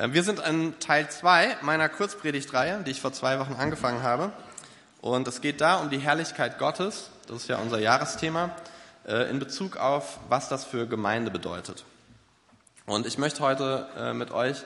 Äh, 0.00 0.12
wir 0.12 0.22
sind 0.22 0.40
in 0.40 0.78
Teil 0.78 1.10
2 1.10 1.58
meiner 1.62 1.88
Kurzpredigtreihe, 1.88 2.82
die 2.86 2.90
ich 2.92 3.00
vor 3.00 3.12
zwei 3.12 3.38
Wochen 3.38 3.54
angefangen 3.54 4.02
habe. 4.02 4.32
Und 5.00 5.28
es 5.28 5.40
geht 5.40 5.60
da 5.60 5.76
um 5.76 5.90
die 5.90 5.98
Herrlichkeit 5.98 6.58
Gottes, 6.58 7.10
das 7.26 7.42
ist 7.42 7.48
ja 7.48 7.58
unser 7.58 7.78
Jahresthema, 7.78 8.54
äh, 9.06 9.30
in 9.30 9.38
Bezug 9.38 9.76
auf, 9.76 10.18
was 10.28 10.48
das 10.48 10.64
für 10.64 10.86
Gemeinde 10.86 11.30
bedeutet. 11.30 11.84
Und 12.86 13.06
ich 13.06 13.18
möchte 13.18 13.40
heute 13.40 13.86
äh, 13.96 14.12
mit 14.12 14.30
euch 14.30 14.62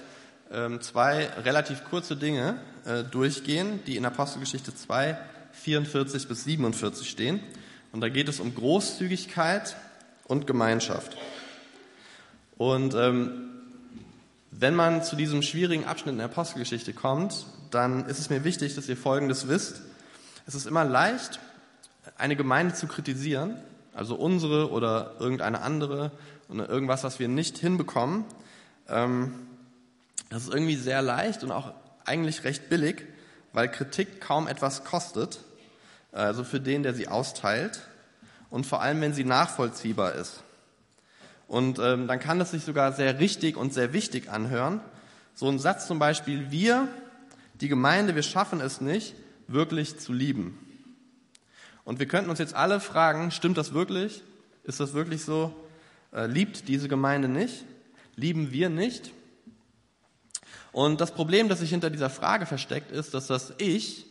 ähm, 0.52 0.80
zwei 0.80 1.26
relativ 1.44 1.84
kurze 1.84 2.16
Dinge 2.16 2.58
durchgehen, 3.12 3.82
die 3.86 3.96
in 3.96 4.04
Apostelgeschichte 4.04 4.74
2, 4.74 5.16
44 5.52 6.28
bis 6.28 6.44
47 6.44 7.08
stehen. 7.08 7.40
Und 7.92 8.02
da 8.02 8.10
geht 8.10 8.28
es 8.28 8.40
um 8.40 8.54
Großzügigkeit 8.54 9.74
und 10.24 10.46
Gemeinschaft. 10.46 11.16
Und 12.58 12.92
ähm, 12.92 13.53
wenn 14.60 14.74
man 14.74 15.02
zu 15.02 15.16
diesem 15.16 15.42
schwierigen 15.42 15.84
Abschnitt 15.84 16.12
in 16.12 16.18
der 16.18 16.26
Apostelgeschichte 16.26 16.92
kommt, 16.92 17.46
dann 17.70 18.06
ist 18.06 18.20
es 18.20 18.30
mir 18.30 18.44
wichtig, 18.44 18.74
dass 18.76 18.88
ihr 18.88 18.96
Folgendes 18.96 19.48
wisst. 19.48 19.82
Es 20.46 20.54
ist 20.54 20.66
immer 20.66 20.84
leicht, 20.84 21.40
eine 22.16 22.36
Gemeinde 22.36 22.74
zu 22.74 22.86
kritisieren, 22.86 23.56
also 23.94 24.14
unsere 24.14 24.70
oder 24.70 25.16
irgendeine 25.18 25.60
andere 25.60 26.12
oder 26.48 26.68
irgendwas, 26.68 27.02
was 27.02 27.18
wir 27.18 27.28
nicht 27.28 27.58
hinbekommen. 27.58 28.24
Ähm, 28.88 29.34
das 30.30 30.44
ist 30.44 30.54
irgendwie 30.54 30.76
sehr 30.76 31.02
leicht 31.02 31.42
und 31.42 31.50
auch 31.50 31.72
eigentlich 32.04 32.44
recht 32.44 32.68
billig, 32.68 33.02
weil 33.52 33.68
Kritik 33.68 34.20
kaum 34.20 34.46
etwas 34.46 34.84
kostet, 34.84 35.40
also 36.12 36.44
für 36.44 36.60
den, 36.60 36.84
der 36.84 36.94
sie 36.94 37.08
austeilt 37.08 37.80
und 38.50 38.66
vor 38.66 38.82
allem, 38.82 39.00
wenn 39.00 39.14
sie 39.14 39.24
nachvollziehbar 39.24 40.14
ist. 40.14 40.43
Und 41.54 41.78
ähm, 41.78 42.08
dann 42.08 42.18
kann 42.18 42.40
es 42.40 42.50
sich 42.50 42.64
sogar 42.64 42.92
sehr 42.94 43.20
richtig 43.20 43.56
und 43.56 43.72
sehr 43.72 43.92
wichtig 43.92 44.28
anhören. 44.28 44.80
So 45.36 45.48
ein 45.48 45.60
Satz 45.60 45.86
zum 45.86 46.00
Beispiel, 46.00 46.50
wir, 46.50 46.88
die 47.60 47.68
Gemeinde, 47.68 48.16
wir 48.16 48.24
schaffen 48.24 48.60
es 48.60 48.80
nicht, 48.80 49.14
wirklich 49.46 50.00
zu 50.00 50.12
lieben. 50.12 50.58
Und 51.84 52.00
wir 52.00 52.06
könnten 52.06 52.28
uns 52.28 52.40
jetzt 52.40 52.54
alle 52.54 52.80
fragen, 52.80 53.30
stimmt 53.30 53.56
das 53.56 53.72
wirklich? 53.72 54.24
Ist 54.64 54.80
das 54.80 54.94
wirklich 54.94 55.22
so? 55.22 55.54
Äh, 56.12 56.26
liebt 56.26 56.66
diese 56.66 56.88
Gemeinde 56.88 57.28
nicht? 57.28 57.64
Lieben 58.16 58.50
wir 58.50 58.68
nicht? 58.68 59.12
Und 60.72 61.00
das 61.00 61.12
Problem, 61.12 61.48
das 61.48 61.60
sich 61.60 61.70
hinter 61.70 61.90
dieser 61.90 62.10
Frage 62.10 62.46
versteckt, 62.46 62.90
ist, 62.90 63.14
dass 63.14 63.28
das 63.28 63.52
Ich 63.58 64.06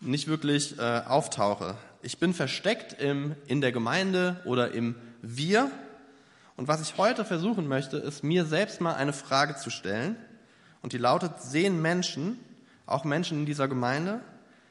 nicht 0.00 0.26
wirklich 0.26 0.80
äh, 0.80 1.02
auftauche. 1.06 1.76
Ich 2.02 2.18
bin 2.18 2.34
versteckt 2.34 3.00
im, 3.00 3.36
in 3.46 3.60
der 3.60 3.70
Gemeinde 3.70 4.40
oder 4.44 4.72
im 4.72 4.96
Wir 5.22 5.70
und 6.56 6.68
was 6.68 6.80
ich 6.80 6.96
heute 6.96 7.24
versuchen 7.24 7.68
möchte, 7.68 7.98
ist 7.98 8.24
mir 8.24 8.46
selbst 8.46 8.80
mal 8.80 8.94
eine 8.94 9.12
Frage 9.12 9.56
zu 9.56 9.70
stellen. 9.70 10.16
Und 10.82 10.92
die 10.92 10.98
lautet, 10.98 11.42
sehen 11.42 11.82
Menschen, 11.82 12.38
auch 12.86 13.04
Menschen 13.04 13.40
in 13.40 13.46
dieser 13.46 13.68
Gemeinde, 13.68 14.20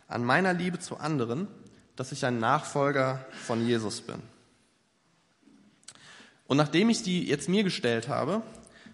an 0.08 0.24
meiner 0.24 0.54
Liebe 0.54 0.80
zu 0.80 0.98
anderen, 0.98 1.48
dass 1.96 2.12
ich 2.12 2.26
ein 2.26 2.40
Nachfolger 2.40 3.26
von 3.46 3.66
Jesus 3.66 4.02
bin? 4.02 4.22
Und 6.48 6.58
nachdem 6.58 6.90
ich 6.90 7.04
die 7.04 7.28
jetzt 7.28 7.50
mir 7.50 7.64
gestellt 7.64 8.08
habe, 8.08 8.42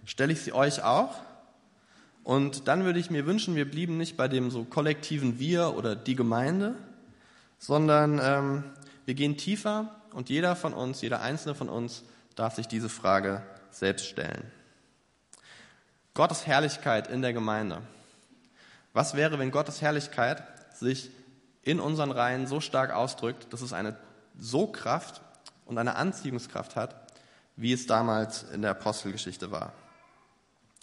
stelle 0.06 0.34
ich 0.34 0.42
sie 0.42 0.54
euch 0.54 0.84
auch. 0.84 1.16
Und 2.24 2.68
dann 2.68 2.84
würde 2.84 3.00
ich 3.00 3.10
mir 3.10 3.26
wünschen, 3.26 3.56
wir 3.56 3.70
blieben 3.70 3.98
nicht 3.98 4.18
bei 4.18 4.28
dem 4.28 4.52
so 4.52 4.64
kollektiven 4.64 5.40
Wir 5.40 5.76
oder 5.76 5.96
die 5.96 6.16
Gemeinde, 6.16 6.76
sondern 7.58 8.20
ähm, 8.24 8.64
wir 9.06 9.16
gehen 9.16 9.38
tiefer 9.38 9.96
und 10.14 10.30
jeder 10.30 10.56
von 10.56 10.74
uns, 10.74 11.02
jeder 11.02 11.22
einzelne 11.22 11.56
von 11.56 11.68
uns 11.68 12.04
darf 12.36 12.56
sich 12.56 12.68
diese 12.68 12.90
Frage 12.90 13.44
selbst 13.72 14.08
stellen. 14.08 14.52
Gottes 16.14 16.46
Herrlichkeit 16.46 17.08
in 17.08 17.22
der 17.22 17.34
Gemeinde. 17.34 17.82
Was 18.94 19.16
wäre, 19.16 19.40
wenn 19.40 19.52
Gottes 19.52 19.82
Herrlichkeit 19.82 20.44
sich 20.74 21.10
in 21.62 21.80
unseren 21.80 22.12
Reihen 22.12 22.48
so 22.48 22.60
stark 22.60 22.92
ausdrückt, 22.92 23.54
dass 23.54 23.62
es 23.62 23.72
eine 23.72 23.96
so 24.38 24.68
Kraft 24.68 25.22
und 25.66 25.78
eine 25.78 25.96
Anziehungskraft 25.96 26.76
hat, 26.76 26.96
wie 27.56 27.72
es 27.72 27.88
damals 27.88 28.44
in 28.44 28.62
der 28.62 28.72
Apostelgeschichte 28.72 29.52
war? 29.52 29.74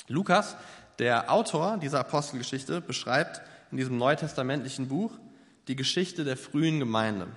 Lukas, 0.06 0.56
der 0.98 1.30
Autor 1.30 1.76
dieser 1.76 2.00
Apostelgeschichte, 2.00 2.80
beschreibt 2.80 3.42
in 3.70 3.76
diesem 3.76 3.98
neutestamentlichen 3.98 4.88
Buch 4.88 5.12
die 5.68 5.76
Geschichte 5.76 6.24
der 6.24 6.38
frühen 6.38 6.78
Gemeinde. 6.78 7.28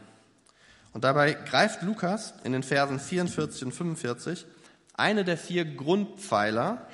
Und 0.93 1.03
dabei 1.03 1.33
greift 1.33 1.81
Lukas 1.83 2.33
in 2.43 2.51
den 2.51 2.63
Versen 2.63 2.99
44 2.99 3.65
und 3.65 3.71
45 3.71 4.45
eine 4.93 5.23
der 5.23 5.37
vier 5.37 5.65
Grundpfeiler 5.65 6.87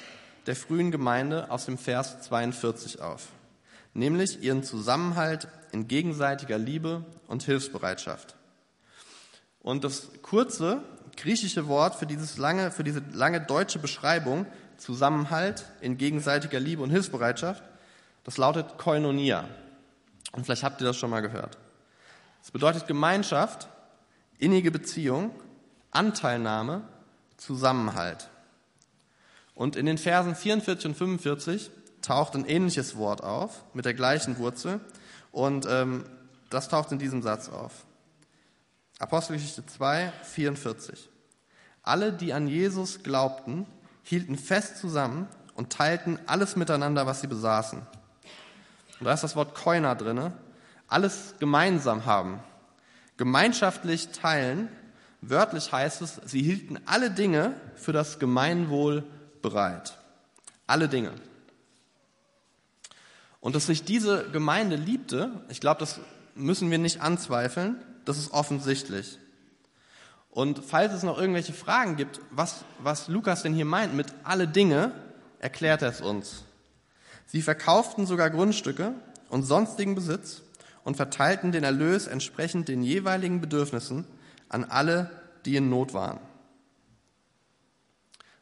der 0.45 0.55
frühen 0.55 0.91
Gemeinde 0.91 1.51
aus 1.51 1.65
dem 1.65 1.77
Vers 1.77 2.21
42 2.21 3.01
auf, 3.01 3.27
nämlich 3.93 4.41
ihren 4.41 4.63
Zusammenhalt 4.63 5.47
in 5.71 5.87
gegenseitiger 5.87 6.57
Liebe 6.57 7.03
und 7.27 7.43
Hilfsbereitschaft. 7.43 8.35
Und 9.61 9.83
das 9.83 10.09
kurze 10.21 10.81
griechische 11.17 11.67
Wort 11.67 11.95
für, 11.95 12.05
dieses 12.05 12.37
lange, 12.37 12.71
für 12.71 12.83
diese 12.83 13.03
lange 13.11 13.41
deutsche 13.41 13.79
Beschreibung, 13.79 14.45
Zusammenhalt 14.77 15.65
in 15.81 15.97
gegenseitiger 15.97 16.59
Liebe 16.59 16.83
und 16.83 16.91
Hilfsbereitschaft, 16.91 17.63
das 18.23 18.37
lautet 18.37 18.77
Koinonia. 18.77 19.45
Und 20.33 20.45
vielleicht 20.45 20.63
habt 20.63 20.79
ihr 20.81 20.87
das 20.87 20.97
schon 20.97 21.09
mal 21.09 21.21
gehört. 21.21 21.57
Es 22.43 22.51
bedeutet 22.51 22.87
Gemeinschaft, 22.87 23.67
innige 24.37 24.71
Beziehung, 24.71 25.31
Anteilnahme, 25.91 26.83
Zusammenhalt. 27.37 28.29
Und 29.55 29.75
in 29.75 29.85
den 29.85 29.97
Versen 29.97 30.35
44 30.35 30.87
und 30.87 30.97
45 30.97 31.71
taucht 32.01 32.35
ein 32.35 32.45
ähnliches 32.45 32.95
Wort 32.97 33.23
auf 33.23 33.63
mit 33.73 33.85
der 33.85 33.93
gleichen 33.93 34.37
Wurzel 34.37 34.79
und 35.31 35.65
ähm, 35.69 36.05
das 36.49 36.69
taucht 36.69 36.91
in 36.91 36.99
diesem 36.99 37.21
Satz 37.21 37.49
auf. 37.49 37.85
Apostelgeschichte 38.99 39.65
2, 39.65 40.11
44. 40.23 41.09
Alle, 41.83 42.13
die 42.13 42.33
an 42.33 42.47
Jesus 42.47 43.03
glaubten, 43.03 43.65
hielten 44.03 44.37
fest 44.37 44.77
zusammen 44.77 45.27
und 45.55 45.71
teilten 45.71 46.19
alles 46.27 46.55
miteinander, 46.55 47.05
was 47.05 47.21
sie 47.21 47.27
besaßen. 47.27 47.79
Und 48.99 49.05
da 49.05 49.13
ist 49.13 49.23
das 49.23 49.35
Wort 49.35 49.53
Koina 49.55 49.95
drinne, 49.95 50.33
alles 50.87 51.35
gemeinsam 51.39 52.05
haben, 52.05 52.39
Gemeinschaftlich 53.17 54.09
teilen, 54.09 54.69
wörtlich 55.21 55.71
heißt 55.71 56.01
es, 56.01 56.21
sie 56.25 56.41
hielten 56.41 56.79
alle 56.85 57.11
Dinge 57.11 57.55
für 57.75 57.91
das 57.91 58.19
Gemeinwohl 58.19 59.03
bereit. 59.41 59.97
Alle 60.67 60.87
Dinge. 60.87 61.13
Und 63.39 63.55
dass 63.55 63.67
sich 63.67 63.83
diese 63.83 64.29
Gemeinde 64.31 64.75
liebte, 64.75 65.31
ich 65.49 65.59
glaube, 65.59 65.79
das 65.79 65.99
müssen 66.35 66.69
wir 66.69 66.77
nicht 66.77 67.01
anzweifeln, 67.01 67.77
das 68.05 68.17
ist 68.17 68.31
offensichtlich. 68.31 69.17
Und 70.29 70.63
falls 70.63 70.93
es 70.93 71.03
noch 71.03 71.17
irgendwelche 71.17 71.53
Fragen 71.53 71.95
gibt, 71.95 72.19
was, 72.29 72.63
was 72.79 73.07
Lukas 73.07 73.41
denn 73.41 73.53
hier 73.53 73.65
meint 73.65 73.95
mit 73.95 74.07
alle 74.23 74.47
Dinge, 74.47 74.91
erklärt 75.39 75.81
er 75.81 75.89
es 75.89 76.01
uns. 76.01 76.43
Sie 77.25 77.41
verkauften 77.41 78.05
sogar 78.05 78.29
Grundstücke 78.29 78.93
und 79.29 79.43
sonstigen 79.43 79.95
Besitz 79.95 80.43
und 80.87 80.95
verteilten 80.95 81.51
den 81.51 81.65
Erlös 81.65 82.07
entsprechend 82.07 82.69
den 82.69 82.81
jeweiligen 82.81 83.41
Bedürfnissen 83.41 84.05
an 84.47 84.63
alle, 84.63 85.11
die 85.43 85.57
in 85.57 85.69
Not 85.69 85.93
waren. 85.93 86.17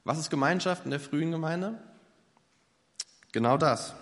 Was 0.03 0.19
ist 0.19 0.29
Gemeinschaft 0.29 0.85
in 0.85 0.91
der 0.91 0.99
frühen 0.99 1.31
Gemeinde? 1.31 1.79
Genau 3.31 3.57
das. 3.57 3.95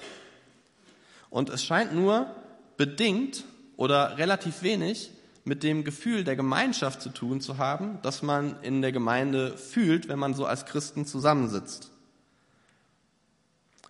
Und 1.29 1.51
es 1.51 1.63
scheint 1.63 1.95
nur 1.95 2.35
bedingt 2.75 3.45
oder 3.77 4.17
relativ 4.17 4.61
wenig 4.61 5.11
mit 5.45 5.63
dem 5.63 5.85
Gefühl 5.85 6.25
der 6.25 6.35
Gemeinschaft 6.35 7.01
zu 7.01 7.11
tun 7.11 7.39
zu 7.39 7.57
haben, 7.57 7.99
das 8.01 8.23
man 8.23 8.61
in 8.61 8.81
der 8.81 8.91
Gemeinde 8.91 9.57
fühlt, 9.57 10.09
wenn 10.09 10.19
man 10.19 10.33
so 10.33 10.45
als 10.45 10.65
Christen 10.65 11.05
zusammensitzt. 11.05 11.92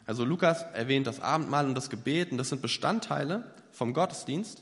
Also 0.05 0.25
Lukas 0.25 0.63
erwähnt 0.73 1.07
das 1.07 1.19
Abendmahl 1.19 1.65
und 1.65 1.75
das 1.75 1.89
Gebet 1.89 2.31
und 2.31 2.37
das 2.37 2.49
sind 2.49 2.61
Bestandteile 2.61 3.43
vom 3.71 3.93
Gottesdienst, 3.93 4.61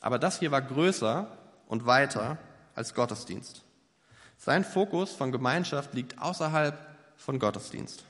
aber 0.00 0.18
das 0.18 0.40
hier 0.40 0.50
war 0.50 0.62
größer 0.62 1.28
und 1.68 1.86
weiter 1.86 2.38
als 2.74 2.94
Gottesdienst. 2.94 3.62
Sein 4.38 4.64
Fokus 4.64 5.12
von 5.12 5.30
Gemeinschaft 5.30 5.94
liegt 5.94 6.20
außerhalb 6.20 6.76
von 7.16 7.38
Gottesdienst. 7.38 8.04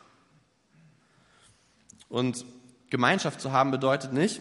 Und 2.09 2.47
Gemeinschaft 2.89 3.41
zu 3.41 3.53
haben 3.53 3.71
bedeutet 3.71 4.13
nicht, 4.13 4.41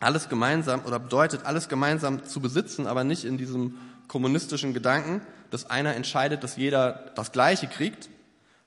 alles 0.00 0.28
gemeinsam 0.28 0.84
oder 0.84 1.00
bedeutet 1.00 1.44
alles 1.44 1.68
gemeinsam 1.68 2.24
zu 2.24 2.40
besitzen, 2.40 2.86
aber 2.86 3.02
nicht 3.02 3.24
in 3.24 3.36
diesem 3.36 3.78
kommunistischen 4.06 4.72
Gedanken, 4.72 5.20
dass 5.50 5.68
einer 5.68 5.94
entscheidet, 5.96 6.44
dass 6.44 6.56
jeder 6.56 7.10
das 7.16 7.32
Gleiche 7.32 7.66
kriegt, 7.66 8.08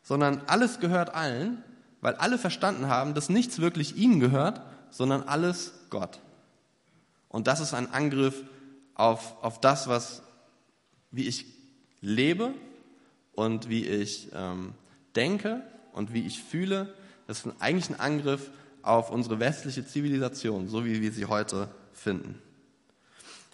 sondern 0.03 0.41
alles 0.47 0.79
gehört 0.79 1.13
allen, 1.13 1.63
weil 2.01 2.15
alle 2.15 2.37
verstanden 2.37 2.87
haben, 2.87 3.13
dass 3.13 3.29
nichts 3.29 3.59
wirklich 3.59 3.95
ihnen 3.95 4.19
gehört, 4.19 4.61
sondern 4.89 5.23
alles 5.23 5.73
Gott. 5.89 6.19
Und 7.29 7.47
das 7.47 7.59
ist 7.59 7.73
ein 7.73 7.91
Angriff 7.91 8.43
auf, 8.95 9.41
auf 9.41 9.61
das, 9.61 9.87
was, 9.87 10.21
wie 11.11 11.27
ich 11.27 11.45
lebe 12.01 12.53
und 13.33 13.69
wie 13.69 13.85
ich 13.85 14.29
ähm, 14.33 14.73
denke 15.15 15.61
und 15.93 16.13
wie 16.13 16.25
ich 16.25 16.43
fühle. 16.43 16.93
Das 17.27 17.45
ist 17.45 17.53
eigentlich 17.59 17.89
ein 17.89 17.99
Angriff 17.99 18.51
auf 18.81 19.11
unsere 19.11 19.39
westliche 19.39 19.85
Zivilisation, 19.85 20.67
so 20.67 20.83
wie 20.85 21.01
wir 21.01 21.11
sie 21.11 21.25
heute 21.25 21.69
finden. 21.93 22.41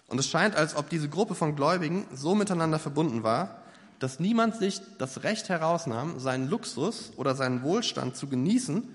Und 0.08 0.18
es 0.18 0.28
scheint, 0.28 0.56
als 0.56 0.74
ob 0.74 0.88
diese 0.88 1.08
Gruppe 1.08 1.34
von 1.34 1.54
Gläubigen 1.54 2.06
so 2.14 2.34
miteinander 2.34 2.78
verbunden 2.78 3.22
war, 3.22 3.62
dass 3.98 4.20
niemand 4.20 4.56
sich 4.56 4.80
das 4.98 5.22
Recht 5.24 5.48
herausnahm, 5.48 6.18
seinen 6.18 6.48
Luxus 6.48 7.12
oder 7.16 7.34
seinen 7.34 7.62
Wohlstand 7.62 8.16
zu 8.16 8.28
genießen, 8.28 8.88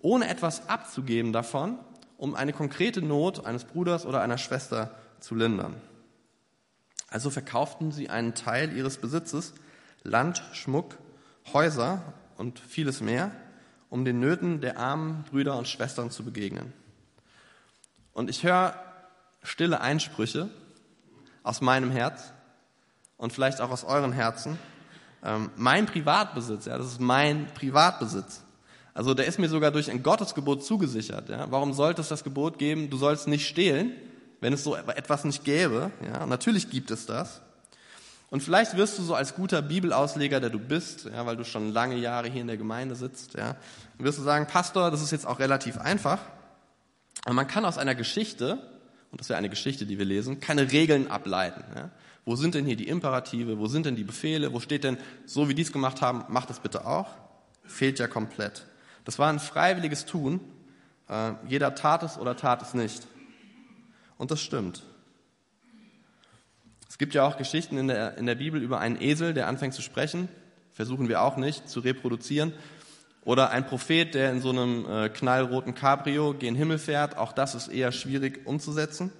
ohne 0.00 0.28
etwas 0.28 0.68
abzugeben 0.68 1.32
davon, 1.32 1.78
um 2.16 2.34
eine 2.34 2.52
konkrete 2.52 3.02
Not 3.02 3.46
eines 3.46 3.64
Bruders 3.64 4.04
oder 4.04 4.20
einer 4.20 4.38
Schwester 4.38 4.94
zu 5.20 5.34
lindern. 5.34 5.76
Also 7.08 7.30
verkauften 7.30 7.92
sie 7.92 8.08
einen 8.08 8.34
Teil 8.34 8.76
ihres 8.76 8.98
Besitzes, 8.98 9.54
Land, 10.02 10.42
Schmuck, 10.52 10.96
Häuser 11.52 12.02
und 12.36 12.58
vieles 12.58 13.00
mehr, 13.00 13.32
um 13.88 14.04
den 14.04 14.20
Nöten 14.20 14.60
der 14.60 14.78
armen 14.78 15.24
Brüder 15.24 15.56
und 15.58 15.68
Schwestern 15.68 16.10
zu 16.10 16.24
begegnen. 16.24 16.72
Und 18.12 18.30
ich 18.30 18.44
höre 18.44 18.74
stille 19.42 19.80
Einsprüche 19.80 20.50
aus 21.42 21.60
meinem 21.60 21.90
Herz 21.90 22.32
und 23.20 23.32
vielleicht 23.32 23.60
auch 23.60 23.70
aus 23.70 23.84
euren 23.84 24.12
Herzen. 24.12 24.58
Ähm, 25.22 25.50
mein 25.56 25.86
Privatbesitz, 25.86 26.64
ja, 26.64 26.78
das 26.78 26.86
ist 26.86 27.00
mein 27.00 27.46
Privatbesitz. 27.54 28.42
Also 28.94 29.14
der 29.14 29.26
ist 29.26 29.38
mir 29.38 29.48
sogar 29.48 29.70
durch 29.70 29.90
ein 29.90 30.02
Gottesgebot 30.02 30.64
zugesichert. 30.64 31.28
Ja. 31.28 31.50
Warum 31.50 31.72
sollte 31.74 32.00
es 32.00 32.08
das 32.08 32.24
Gebot 32.24 32.58
geben, 32.58 32.90
du 32.90 32.96
sollst 32.96 33.28
nicht 33.28 33.46
stehlen, 33.46 33.92
wenn 34.40 34.52
es 34.52 34.64
so 34.64 34.74
etwas 34.74 35.24
nicht 35.24 35.44
gäbe? 35.44 35.90
Ja. 36.04 36.26
Natürlich 36.26 36.70
gibt 36.70 36.90
es 36.90 37.06
das. 37.06 37.42
Und 38.30 38.42
vielleicht 38.42 38.76
wirst 38.76 38.98
du 38.98 39.02
so 39.02 39.14
als 39.14 39.34
guter 39.34 39.60
Bibelausleger, 39.60 40.40
der 40.40 40.50
du 40.50 40.58
bist, 40.58 41.04
ja, 41.04 41.26
weil 41.26 41.36
du 41.36 41.44
schon 41.44 41.72
lange 41.72 41.96
Jahre 41.96 42.28
hier 42.28 42.40
in 42.40 42.46
der 42.46 42.56
Gemeinde 42.56 42.94
sitzt, 42.94 43.34
ja, 43.34 43.56
wirst 43.98 44.18
du 44.18 44.22
sagen, 44.22 44.46
Pastor, 44.46 44.90
das 44.90 45.02
ist 45.02 45.10
jetzt 45.10 45.26
auch 45.26 45.40
relativ 45.40 45.78
einfach. 45.78 46.20
Aber 47.24 47.34
man 47.34 47.48
kann 47.48 47.64
aus 47.64 47.76
einer 47.76 47.94
Geschichte, 47.94 48.58
und 49.10 49.20
das 49.20 49.28
wäre 49.28 49.36
eine 49.36 49.50
Geschichte, 49.50 49.84
die 49.84 49.98
wir 49.98 50.04
lesen, 50.04 50.40
keine 50.40 50.70
Regeln 50.72 51.10
ableiten. 51.10 51.64
Ja. 51.74 51.90
Wo 52.30 52.36
sind 52.36 52.54
denn 52.54 52.64
hier 52.64 52.76
die 52.76 52.86
Imperative? 52.86 53.58
Wo 53.58 53.66
sind 53.66 53.86
denn 53.86 53.96
die 53.96 54.04
Befehle? 54.04 54.52
Wo 54.52 54.60
steht 54.60 54.84
denn, 54.84 54.98
so 55.26 55.48
wie 55.48 55.54
die 55.54 55.62
es 55.62 55.72
gemacht 55.72 56.00
haben, 56.00 56.22
macht 56.28 56.48
das 56.48 56.60
bitte 56.60 56.86
auch? 56.86 57.08
Fehlt 57.64 57.98
ja 57.98 58.06
komplett. 58.06 58.66
Das 59.04 59.18
war 59.18 59.28
ein 59.28 59.40
freiwilliges 59.40 60.06
Tun. 60.06 60.38
Äh, 61.08 61.32
jeder 61.48 61.74
tat 61.74 62.04
es 62.04 62.18
oder 62.18 62.36
tat 62.36 62.62
es 62.62 62.72
nicht. 62.72 63.04
Und 64.16 64.30
das 64.30 64.40
stimmt. 64.40 64.84
Es 66.88 66.98
gibt 66.98 67.14
ja 67.14 67.24
auch 67.24 67.36
Geschichten 67.36 67.76
in 67.76 67.88
der, 67.88 68.16
in 68.16 68.26
der 68.26 68.36
Bibel 68.36 68.62
über 68.62 68.78
einen 68.78 69.02
Esel, 69.02 69.34
der 69.34 69.48
anfängt 69.48 69.74
zu 69.74 69.82
sprechen. 69.82 70.28
Versuchen 70.72 71.08
wir 71.08 71.22
auch 71.22 71.36
nicht 71.36 71.68
zu 71.68 71.80
reproduzieren. 71.80 72.52
Oder 73.24 73.50
ein 73.50 73.66
Prophet, 73.66 74.14
der 74.14 74.30
in 74.30 74.40
so 74.40 74.50
einem 74.50 74.86
äh, 74.88 75.08
knallroten 75.08 75.74
Cabrio 75.74 76.34
gen 76.34 76.54
Himmel 76.54 76.78
fährt. 76.78 77.18
Auch 77.18 77.32
das 77.32 77.56
ist 77.56 77.66
eher 77.66 77.90
schwierig 77.90 78.46
umzusetzen. 78.46 79.10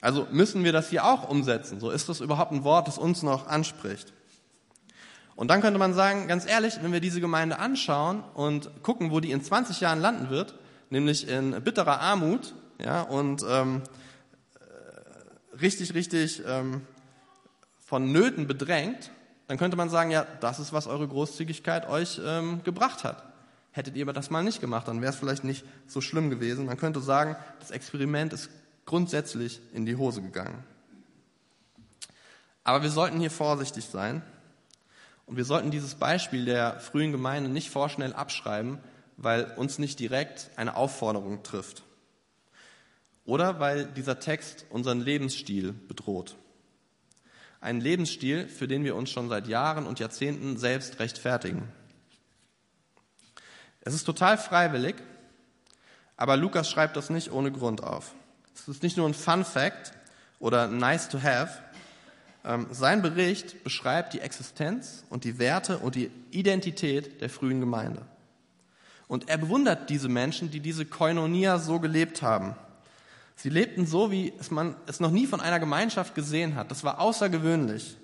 Also 0.00 0.26
müssen 0.30 0.64
wir 0.64 0.72
das 0.72 0.90
hier 0.90 1.04
auch 1.04 1.28
umsetzen. 1.28 1.80
So 1.80 1.90
ist 1.90 2.08
das 2.08 2.20
überhaupt 2.20 2.52
ein 2.52 2.64
Wort, 2.64 2.88
das 2.88 2.98
uns 2.98 3.22
noch 3.22 3.46
anspricht. 3.46 4.12
Und 5.36 5.48
dann 5.48 5.60
könnte 5.60 5.78
man 5.78 5.92
sagen, 5.92 6.28
ganz 6.28 6.46
ehrlich, 6.46 6.78
wenn 6.82 6.92
wir 6.92 7.00
diese 7.00 7.20
Gemeinde 7.20 7.58
anschauen 7.58 8.24
und 8.34 8.70
gucken, 8.82 9.10
wo 9.10 9.20
die 9.20 9.30
in 9.30 9.42
20 9.42 9.80
Jahren 9.80 10.00
landen 10.00 10.30
wird, 10.30 10.54
nämlich 10.90 11.28
in 11.28 11.62
bitterer 11.62 12.00
Armut, 12.00 12.54
ja, 12.78 13.02
und 13.02 13.44
ähm, 13.48 13.82
richtig, 15.60 15.94
richtig 15.94 16.42
ähm, 16.46 16.82
von 17.78 18.12
Nöten 18.12 18.46
bedrängt, 18.46 19.10
dann 19.48 19.58
könnte 19.58 19.76
man 19.76 19.90
sagen, 19.90 20.10
ja, 20.10 20.26
das 20.40 20.58
ist, 20.58 20.72
was 20.72 20.86
eure 20.86 21.06
Großzügigkeit 21.06 21.88
euch 21.88 22.20
ähm, 22.24 22.62
gebracht 22.64 23.04
hat. 23.04 23.22
Hättet 23.70 23.94
ihr 23.96 24.04
aber 24.04 24.12
das 24.12 24.30
mal 24.30 24.42
nicht 24.42 24.60
gemacht, 24.60 24.88
dann 24.88 25.02
wäre 25.02 25.12
es 25.12 25.18
vielleicht 25.18 25.44
nicht 25.44 25.64
so 25.86 26.00
schlimm 26.00 26.30
gewesen. 26.30 26.66
Man 26.66 26.78
könnte 26.78 27.00
sagen, 27.00 27.36
das 27.60 27.70
Experiment 27.70 28.32
ist 28.32 28.50
grundsätzlich 28.86 29.60
in 29.72 29.84
die 29.84 29.96
Hose 29.96 30.22
gegangen. 30.22 30.64
Aber 32.64 32.82
wir 32.82 32.90
sollten 32.90 33.20
hier 33.20 33.30
vorsichtig 33.30 33.84
sein 33.84 34.22
und 35.26 35.36
wir 35.36 35.44
sollten 35.44 35.70
dieses 35.70 35.96
Beispiel 35.96 36.44
der 36.44 36.80
frühen 36.80 37.12
Gemeinde 37.12 37.50
nicht 37.50 37.70
vorschnell 37.70 38.12
abschreiben, 38.12 38.78
weil 39.16 39.52
uns 39.56 39.78
nicht 39.78 39.98
direkt 39.98 40.50
eine 40.56 40.76
Aufforderung 40.76 41.42
trifft. 41.42 41.82
Oder 43.24 43.58
weil 43.58 43.86
dieser 43.86 44.20
Text 44.20 44.66
unseren 44.70 45.00
Lebensstil 45.00 45.72
bedroht. 45.72 46.36
Einen 47.60 47.80
Lebensstil, 47.80 48.46
für 48.46 48.68
den 48.68 48.84
wir 48.84 48.94
uns 48.94 49.10
schon 49.10 49.28
seit 49.28 49.48
Jahren 49.48 49.86
und 49.86 49.98
Jahrzehnten 49.98 50.56
selbst 50.56 51.00
rechtfertigen. 51.00 51.68
Es 53.80 53.94
ist 53.94 54.04
total 54.04 54.38
freiwillig, 54.38 54.96
aber 56.16 56.36
Lukas 56.36 56.70
schreibt 56.70 56.96
das 56.96 57.10
nicht 57.10 57.32
ohne 57.32 57.50
Grund 57.50 57.82
auf. 57.82 58.14
Es 58.56 58.68
ist 58.68 58.82
nicht 58.82 58.96
nur 58.96 59.06
ein 59.06 59.14
Fun 59.14 59.44
Fact 59.44 59.92
oder 60.40 60.66
nice 60.66 61.08
to 61.08 61.22
have. 61.22 61.50
Ähm, 62.44 62.66
sein 62.70 63.02
Bericht 63.02 63.62
beschreibt 63.64 64.14
die 64.14 64.20
Existenz 64.20 65.04
und 65.10 65.24
die 65.24 65.38
Werte 65.38 65.78
und 65.78 65.94
die 65.94 66.10
Identität 66.30 67.20
der 67.20 67.28
frühen 67.28 67.60
Gemeinde. 67.60 68.02
Und 69.08 69.28
er 69.28 69.36
bewundert 69.38 69.90
diese 69.90 70.08
Menschen, 70.08 70.50
die 70.50 70.60
diese 70.60 70.86
Koinonia 70.86 71.58
so 71.58 71.78
gelebt 71.78 72.22
haben. 72.22 72.56
Sie 73.36 73.50
lebten 73.50 73.86
so, 73.86 74.10
wie 74.10 74.32
es 74.40 74.50
man 74.50 74.74
es 74.86 74.98
noch 74.98 75.10
nie 75.10 75.26
von 75.26 75.40
einer 75.40 75.60
Gemeinschaft 75.60 76.14
gesehen 76.14 76.54
hat. 76.56 76.70
Das 76.70 76.82
war 76.82 76.98
außergewöhnlich. 76.98 77.96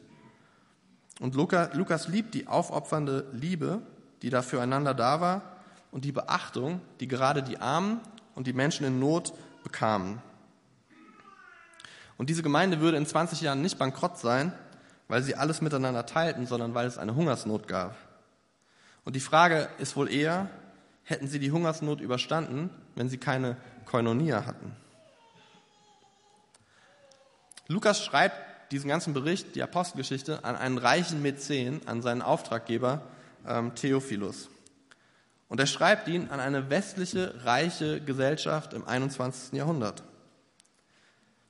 Und 1.19 1.35
Lukas 1.35 2.09
liebt 2.09 2.35
die 2.35 2.47
aufopfernde 2.47 3.27
Liebe, 3.33 3.81
die 4.21 4.31
da 4.31 4.43
füreinander 4.43 4.93
da 4.93 5.21
war, 5.21 5.43
und 5.91 6.05
die 6.05 6.13
Beachtung, 6.13 6.81
die 7.01 7.09
gerade 7.09 7.43
die 7.43 7.59
Armen 7.59 8.01
und 8.35 8.47
die 8.47 8.53
Menschen 8.53 8.87
in 8.87 8.99
Not 8.99 9.33
bekamen. 9.63 10.21
Und 12.17 12.31
diese 12.31 12.43
Gemeinde 12.43 12.81
würde 12.81 12.97
in 12.97 13.07
20 13.07 13.41
Jahren 13.41 13.63
nicht 13.63 13.79
bankrott 13.79 14.19
sein, 14.19 14.53
weil 15.09 15.23
sie 15.23 15.35
alles 15.35 15.61
miteinander 15.61 16.07
teilten, 16.07 16.47
sondern 16.47 16.75
weil 16.75 16.87
es 16.87 16.99
eine 16.99 17.15
Hungersnot 17.15 17.69
gab. 17.69 17.97
Und 19.05 19.17
die 19.17 19.21
Frage 19.21 19.69
ist 19.79 19.97
wohl 19.97 20.11
eher, 20.11 20.49
hätten 21.05 21.27
sie 21.27 21.39
die 21.39 21.53
Hungersnot 21.53 22.01
überstanden, 22.01 22.71
wenn 22.95 23.09
sie 23.09 23.19
keine 23.19 23.57
Koinonia 23.85 24.47
hatten? 24.47 24.77
Lukas 27.67 28.05
schreibt 28.05 28.73
diesen 28.73 28.89
ganzen 28.89 29.13
Bericht, 29.13 29.55
die 29.55 29.63
Apostelgeschichte, 29.63 30.45
an 30.45 30.57
einen 30.57 30.79
reichen 30.79 31.23
Mäzen, 31.23 31.81
an 31.87 32.03
seinen 32.03 32.23
Auftraggeber 32.23 33.03
ähm, 33.47 33.75
Theophilus. 33.75 34.49
Und 35.49 35.61
er 35.61 35.67
schreibt 35.67 36.09
ihn 36.09 36.29
an 36.31 36.41
eine 36.41 36.71
westliche, 36.71 37.45
reiche 37.45 38.01
Gesellschaft 38.01 38.73
im 38.73 38.87
21. 38.87 39.53
Jahrhundert. 39.53 40.03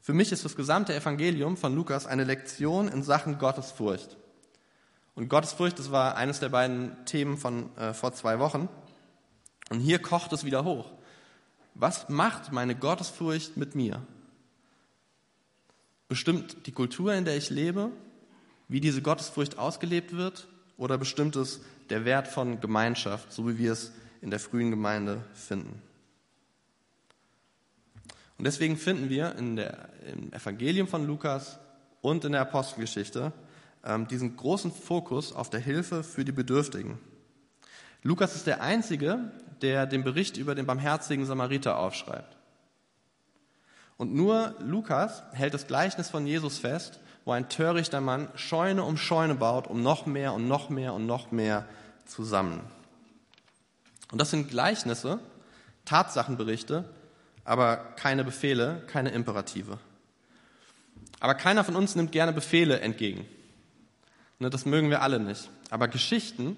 Für 0.03 0.13
mich 0.13 0.33
ist 0.33 0.45
das 0.45 0.57
gesamte 0.57 0.93
Evangelium 0.97 1.57
von 1.57 1.77
Lukas 1.77 2.07
eine 2.07 2.25
Lektion 2.25 2.89
in 2.89 3.05
Sachen 3.05 3.39
Gottesfurcht. 3.39 4.17
Und 5.15 5.29
Gottesfurcht, 5.29 5.79
das 5.79 5.93
war 5.93 6.17
eines 6.17 6.41
der 6.41 6.49
beiden 6.49 7.05
Themen 7.05 7.39
von 7.39 7.75
äh, 7.77 7.95
vor 7.95 8.13
zwei 8.13 8.41
Wochen. 8.41 8.69
Und 9.71 9.79
hier 9.79 10.01
kocht 10.01 10.33
es 10.33 10.45
wieder 10.45 10.65
hoch. 10.65 10.91
Was 11.75 12.09
macht 12.09 12.51
meine 12.51 12.75
Gottesfurcht 12.75 13.57
mit 13.57 13.77
mir? 13.77 14.05
Bestimmt 16.09 16.67
die 16.67 16.73
Kultur, 16.73 17.15
in 17.15 17.25
der 17.25 17.37
ich 17.37 17.51
lebe, 17.51 17.93
wie 18.67 18.81
diese 18.81 19.03
Gottesfurcht 19.03 19.57
ausgelebt 19.57 20.17
wird, 20.17 20.49
oder 20.77 20.99
bestimmt 20.99 21.37
es 21.37 21.61
der 21.91 22.05
Wert 22.05 22.27
von 22.27 22.61
Gemeinschaft, 22.61 23.33
so 23.33 23.49
wie 23.49 23.57
wir 23.57 23.71
es 23.71 23.93
in 24.21 24.31
der 24.31 24.41
frühen 24.41 24.71
Gemeinde 24.71 25.25
finden? 25.33 25.81
Und 28.43 28.47
deswegen 28.47 28.77
finden 28.77 29.09
wir 29.09 29.37
in 29.37 29.55
der, 29.55 29.89
im 30.05 30.33
Evangelium 30.33 30.89
von 30.89 31.07
Lukas 31.07 31.61
und 32.01 32.25
in 32.25 32.33
der 32.33 32.41
Apostelgeschichte 32.41 33.33
ähm, 33.85 34.09
diesen 34.09 34.37
großen 34.37 34.73
Fokus 34.73 35.33
auf 35.33 35.49
der 35.49 35.61
Hilfe 35.61 36.03
für 36.03 36.25
die 36.25 36.33
Bedürftigen. 36.33 36.99
Lukas 38.03 38.35
ist 38.35 38.49
der 38.49 38.61
Einzige, 38.61 39.31
der 39.61 39.87
den 39.87 40.03
Bericht 40.03 40.39
über 40.39 40.57
den 40.57 40.67
barmherzigen 40.67 41.25
Samariter 41.25 41.79
aufschreibt. 41.79 42.37
Und 43.97 44.13
nur 44.13 44.57
Lukas 44.59 45.23
hält 45.31 45.55
das 45.55 45.69
Gleichnis 45.69 46.11
von 46.11 46.27
Jesus 46.27 46.59
fest, 46.59 46.99
wo 47.25 47.31
ein 47.31 47.49
törichter 47.49 48.01
Mann 48.01 48.27
Scheune 48.35 48.83
um 48.83 48.97
Scheune 48.97 49.37
baut, 49.37 49.69
um 49.69 49.85
noch 49.85 50.05
mehr 50.05 50.33
und 50.33 50.49
noch 50.49 50.69
mehr 50.69 50.95
und 50.95 51.07
noch 51.07 51.31
mehr 51.31 51.65
zu 52.07 52.25
sammeln. 52.25 52.63
Und 54.11 54.21
das 54.21 54.33
sind 54.33 54.51
Gleichnisse, 54.51 55.21
Tatsachenberichte, 55.85 56.87
aber 57.45 57.77
keine 57.97 58.25
Befehle, 58.25 58.83
keine 58.87 59.11
Imperative. 59.11 59.79
Aber 61.21 61.35
keiner 61.35 61.65
von 61.65 61.77
uns 61.77 61.95
nimmt 61.95 62.13
gerne 62.13 62.33
Befehle 62.33 62.81
entgegen. 62.81 63.27
Ne, 64.39 64.51
das 64.51 64.67
mögen 64.67 64.91
wir 64.91 65.03
alle 65.03 65.21
nicht. 65.21 65.51
Aber 65.71 65.89
Geschichten 65.89 66.57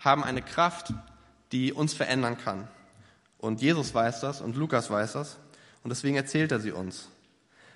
haben 0.00 0.22
eine 0.22 0.42
Kraft, 0.42 0.92
die 1.52 1.72
uns 1.72 1.94
verändern 1.94 2.38
kann. 2.38 2.68
Und 3.38 3.60
Jesus 3.60 3.92
weiß 3.92 4.20
das 4.20 4.40
und 4.40 4.56
Lukas 4.56 4.90
weiß 4.90 5.14
das. 5.14 5.36
Und 5.82 5.90
deswegen 5.90 6.16
erzählt 6.16 6.52
er 6.52 6.60
sie 6.60 6.72
uns. 6.72 7.08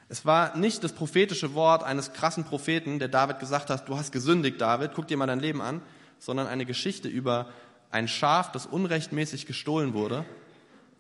Es 0.08 0.24
war 0.24 0.56
nicht 0.56 0.82
das 0.82 0.92
prophetische 0.92 1.54
Wort 1.54 1.82
eines 1.82 2.12
krassen 2.14 2.44
Propheten, 2.44 2.98
der 2.98 3.08
David 3.08 3.40
gesagt 3.40 3.68
hat, 3.68 3.88
du 3.88 3.98
hast 3.98 4.10
gesündigt, 4.10 4.60
David, 4.60 4.92
guck 4.94 5.06
dir 5.06 5.18
mal 5.18 5.26
dein 5.26 5.40
Leben 5.40 5.60
an, 5.60 5.82
sondern 6.18 6.46
eine 6.46 6.64
Geschichte 6.64 7.08
über 7.08 7.50
ein 7.90 8.08
Schaf, 8.08 8.52
das 8.52 8.64
unrechtmäßig 8.64 9.44
gestohlen 9.46 9.92
wurde, 9.92 10.24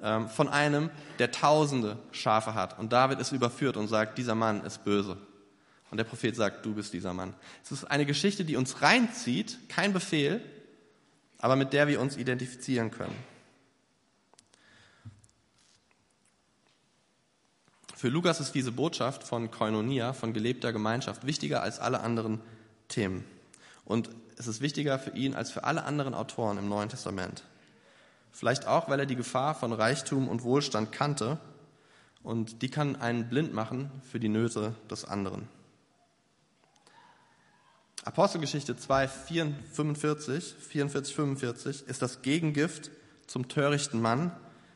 von 0.00 0.48
einem, 0.48 0.90
der 1.18 1.32
tausende 1.32 1.98
Schafe 2.12 2.54
hat. 2.54 2.78
Und 2.78 2.92
David 2.92 3.18
ist 3.18 3.32
überführt 3.32 3.76
und 3.76 3.88
sagt, 3.88 4.16
dieser 4.18 4.34
Mann 4.34 4.64
ist 4.64 4.84
böse. 4.84 5.16
Und 5.90 5.96
der 5.98 6.04
Prophet 6.04 6.36
sagt, 6.36 6.64
du 6.64 6.74
bist 6.74 6.92
dieser 6.92 7.14
Mann. 7.14 7.34
Es 7.64 7.72
ist 7.72 7.84
eine 7.84 8.06
Geschichte, 8.06 8.44
die 8.44 8.56
uns 8.56 8.82
reinzieht, 8.82 9.58
kein 9.68 9.92
Befehl, 9.92 10.40
aber 11.38 11.56
mit 11.56 11.72
der 11.72 11.88
wir 11.88 12.00
uns 12.00 12.16
identifizieren 12.16 12.90
können. 12.90 13.16
Für 17.96 18.08
Lukas 18.08 18.38
ist 18.38 18.54
diese 18.54 18.70
Botschaft 18.70 19.24
von 19.24 19.50
Koinonia, 19.50 20.12
von 20.12 20.32
gelebter 20.32 20.72
Gemeinschaft, 20.72 21.26
wichtiger 21.26 21.62
als 21.62 21.80
alle 21.80 22.00
anderen 22.00 22.40
Themen. 22.86 23.24
Und 23.84 24.10
es 24.36 24.46
ist 24.46 24.60
wichtiger 24.60 25.00
für 25.00 25.10
ihn 25.10 25.34
als 25.34 25.50
für 25.50 25.64
alle 25.64 25.82
anderen 25.82 26.14
Autoren 26.14 26.58
im 26.58 26.68
Neuen 26.68 26.88
Testament. 26.88 27.42
Vielleicht 28.32 28.66
auch, 28.66 28.88
weil 28.88 29.00
er 29.00 29.06
die 29.06 29.16
Gefahr 29.16 29.54
von 29.54 29.72
Reichtum 29.72 30.28
und 30.28 30.42
Wohlstand 30.42 30.92
kannte 30.92 31.38
und 32.22 32.62
die 32.62 32.68
kann 32.68 32.96
einen 32.96 33.28
blind 33.28 33.52
machen 33.52 33.90
für 34.10 34.20
die 34.20 34.28
Nöte 34.28 34.74
des 34.90 35.04
anderen. 35.04 35.48
Apostelgeschichte 38.04 38.76
2, 38.76 39.08
45, 39.08 40.54
44, 40.60 41.14
45 41.14 41.88
ist 41.88 42.00
das 42.00 42.22
Gegengift 42.22 42.90
zum 43.26 43.48
törichten 43.48 44.00
Mann, 44.00 44.32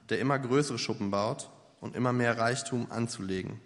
der 0.08 0.18
immer 0.18 0.38
größere 0.38 0.78
Schuppen 0.78 1.10
baut 1.10 1.48
und 1.80 1.96
immer 1.96 2.12
mehr 2.12 2.36
Reichtum 2.38 2.90
anzulegen. 2.90 3.60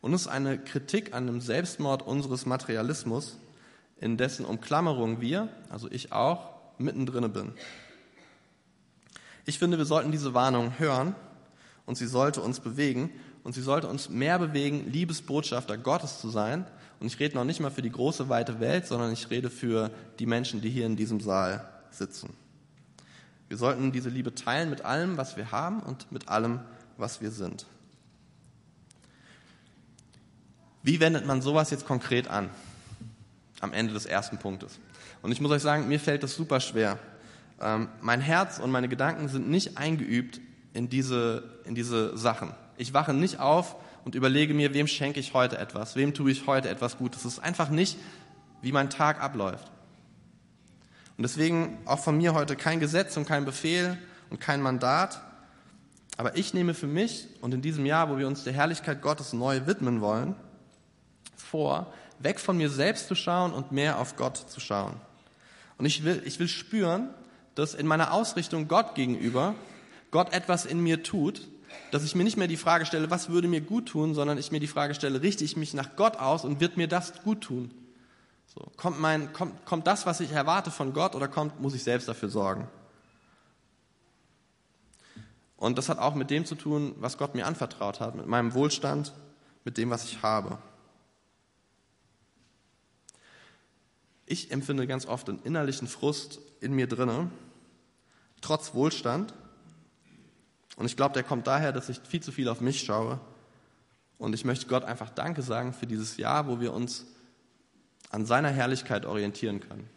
Und 0.00 0.14
es 0.14 0.22
ist 0.22 0.28
eine 0.28 0.58
Kritik 0.58 1.14
an 1.14 1.26
dem 1.26 1.40
Selbstmord 1.40 2.02
unseres 2.02 2.46
Materialismus, 2.46 3.38
in 4.00 4.16
dessen 4.16 4.44
Umklammerung 4.44 5.20
wir, 5.20 5.48
also 5.70 5.90
ich 5.90 6.12
auch, 6.12 6.50
mittendrin 6.78 7.32
bin. 7.32 7.52
Ich 9.46 9.58
finde, 9.58 9.78
wir 9.78 9.84
sollten 9.84 10.10
diese 10.10 10.34
Warnung 10.34 10.78
hören 10.78 11.14
und 11.86 11.96
sie 11.96 12.06
sollte 12.06 12.40
uns 12.40 12.60
bewegen 12.60 13.10
und 13.42 13.54
sie 13.54 13.60
sollte 13.60 13.88
uns 13.88 14.08
mehr 14.08 14.38
bewegen, 14.38 14.90
Liebesbotschafter 14.90 15.76
Gottes 15.76 16.20
zu 16.20 16.30
sein. 16.30 16.66
Und 16.98 17.06
ich 17.06 17.20
rede 17.20 17.34
noch 17.34 17.44
nicht 17.44 17.60
mal 17.60 17.70
für 17.70 17.82
die 17.82 17.90
große, 17.90 18.28
weite 18.28 18.60
Welt, 18.60 18.86
sondern 18.86 19.12
ich 19.12 19.28
rede 19.28 19.50
für 19.50 19.90
die 20.18 20.26
Menschen, 20.26 20.62
die 20.62 20.70
hier 20.70 20.86
in 20.86 20.96
diesem 20.96 21.20
Saal 21.20 21.68
sitzen. 21.90 22.30
Wir 23.48 23.58
sollten 23.58 23.92
diese 23.92 24.08
Liebe 24.08 24.34
teilen 24.34 24.70
mit 24.70 24.84
allem, 24.84 25.18
was 25.18 25.36
wir 25.36 25.52
haben 25.52 25.80
und 25.80 26.10
mit 26.10 26.28
allem, 26.28 26.60
was 26.96 27.20
wir 27.20 27.30
sind. 27.30 27.66
Wie 30.82 31.00
wendet 31.00 31.26
man 31.26 31.42
sowas 31.42 31.70
jetzt 31.70 31.86
konkret 31.86 32.28
an? 32.28 32.48
Am 33.60 33.72
Ende 33.72 33.92
des 33.92 34.06
ersten 34.06 34.38
Punktes. 34.38 34.78
Und 35.22 35.32
ich 35.32 35.40
muss 35.40 35.50
euch 35.50 35.62
sagen, 35.62 35.88
mir 35.88 36.00
fällt 36.00 36.22
das 36.22 36.34
super 36.34 36.60
schwer. 36.60 36.98
Ähm, 37.60 37.88
mein 38.00 38.20
Herz 38.20 38.58
und 38.58 38.70
meine 38.70 38.88
Gedanken 38.88 39.28
sind 39.28 39.48
nicht 39.48 39.78
eingeübt 39.78 40.40
in 40.72 40.88
diese, 40.88 41.60
in 41.64 41.74
diese 41.74 42.16
Sachen. 42.16 42.52
Ich 42.76 42.92
wache 42.92 43.14
nicht 43.14 43.40
auf 43.40 43.76
und 44.04 44.14
überlege 44.14 44.54
mir, 44.54 44.74
wem 44.74 44.86
schenke 44.86 45.20
ich 45.20 45.34
heute 45.34 45.58
etwas, 45.58 45.96
wem 45.96 46.14
tue 46.14 46.30
ich 46.30 46.46
heute 46.46 46.68
etwas 46.68 46.98
Gutes. 46.98 47.24
Es 47.24 47.34
ist 47.34 47.38
einfach 47.38 47.70
nicht, 47.70 47.98
wie 48.62 48.72
mein 48.72 48.90
Tag 48.90 49.22
abläuft. 49.22 49.70
Und 51.16 51.22
deswegen 51.22 51.78
auch 51.84 52.00
von 52.00 52.16
mir 52.16 52.34
heute 52.34 52.56
kein 52.56 52.80
Gesetz 52.80 53.16
und 53.16 53.26
kein 53.26 53.44
Befehl 53.44 53.96
und 54.30 54.40
kein 54.40 54.60
Mandat, 54.60 55.20
aber 56.16 56.36
ich 56.36 56.54
nehme 56.54 56.74
für 56.74 56.86
mich 56.86 57.28
und 57.40 57.54
in 57.54 57.62
diesem 57.62 57.86
Jahr, 57.86 58.08
wo 58.08 58.18
wir 58.18 58.26
uns 58.26 58.44
der 58.44 58.52
Herrlichkeit 58.52 59.02
Gottes 59.02 59.32
neu 59.32 59.66
widmen 59.66 60.00
wollen, 60.00 60.36
vor, 61.36 61.92
weg 62.20 62.38
von 62.38 62.56
mir 62.56 62.70
selbst 62.70 63.08
zu 63.08 63.14
schauen 63.14 63.52
und 63.52 63.72
mehr 63.72 63.98
auf 63.98 64.16
Gott 64.16 64.36
zu 64.36 64.60
schauen. 64.60 64.94
Und 65.76 65.86
ich 65.86 66.04
will, 66.04 66.22
ich 66.24 66.38
will 66.38 66.48
spüren, 66.48 67.08
dass 67.54 67.74
in 67.74 67.86
meiner 67.86 68.12
Ausrichtung 68.12 68.68
Gott 68.68 68.94
gegenüber 68.94 69.54
Gott 70.10 70.32
etwas 70.32 70.64
in 70.64 70.80
mir 70.80 71.02
tut, 71.02 71.48
dass 71.90 72.04
ich 72.04 72.14
mir 72.14 72.24
nicht 72.24 72.36
mehr 72.36 72.46
die 72.46 72.56
Frage 72.56 72.86
stelle, 72.86 73.10
was 73.10 73.30
würde 73.30 73.48
mir 73.48 73.60
gut 73.60 73.86
tun, 73.86 74.14
sondern 74.14 74.38
ich 74.38 74.52
mir 74.52 74.60
die 74.60 74.68
Frage 74.68 74.94
stelle, 74.94 75.22
richte 75.22 75.44
ich 75.44 75.56
mich 75.56 75.74
nach 75.74 75.96
Gott 75.96 76.16
aus 76.18 76.44
und 76.44 76.60
wird 76.60 76.76
mir 76.76 76.88
das 76.88 77.22
gut 77.22 77.40
tun? 77.40 77.72
So, 78.46 78.70
kommt, 78.76 79.00
mein, 79.00 79.32
kommt, 79.32 79.64
kommt 79.66 79.86
das, 79.86 80.06
was 80.06 80.20
ich 80.20 80.30
erwarte 80.30 80.70
von 80.70 80.92
Gott 80.92 81.14
oder 81.16 81.26
kommt, 81.26 81.60
muss 81.60 81.74
ich 81.74 81.82
selbst 81.82 82.08
dafür 82.08 82.28
sorgen? 82.28 82.68
Und 85.56 85.78
das 85.78 85.88
hat 85.88 85.98
auch 85.98 86.14
mit 86.14 86.30
dem 86.30 86.44
zu 86.44 86.54
tun, 86.54 86.94
was 86.98 87.18
Gott 87.18 87.34
mir 87.34 87.46
anvertraut 87.46 87.98
hat, 87.98 88.14
mit 88.14 88.26
meinem 88.26 88.54
Wohlstand, 88.54 89.12
mit 89.64 89.78
dem, 89.78 89.90
was 89.90 90.04
ich 90.04 90.22
habe. 90.22 90.58
Ich 94.26 94.50
empfinde 94.50 94.86
ganz 94.86 95.06
oft 95.06 95.28
einen 95.28 95.40
innerlichen 95.40 95.88
Frust 95.88 96.40
in 96.60 96.72
mir 96.72 96.86
drinne, 96.86 97.30
trotz 98.40 98.74
Wohlstand. 98.74 99.34
Und 100.76 100.86
ich 100.86 100.96
glaube, 100.96 101.14
der 101.14 101.22
kommt 101.22 101.46
daher, 101.46 101.72
dass 101.72 101.88
ich 101.88 102.00
viel 102.00 102.22
zu 102.22 102.32
viel 102.32 102.48
auf 102.48 102.60
mich 102.60 102.82
schaue. 102.82 103.20
Und 104.18 104.34
ich 104.34 104.44
möchte 104.44 104.66
Gott 104.66 104.84
einfach 104.84 105.10
Danke 105.10 105.42
sagen 105.42 105.72
für 105.72 105.86
dieses 105.86 106.16
Jahr, 106.16 106.48
wo 106.48 106.60
wir 106.60 106.72
uns 106.72 107.06
an 108.10 108.26
seiner 108.26 108.50
Herrlichkeit 108.50 109.06
orientieren 109.06 109.60
können. 109.60 109.88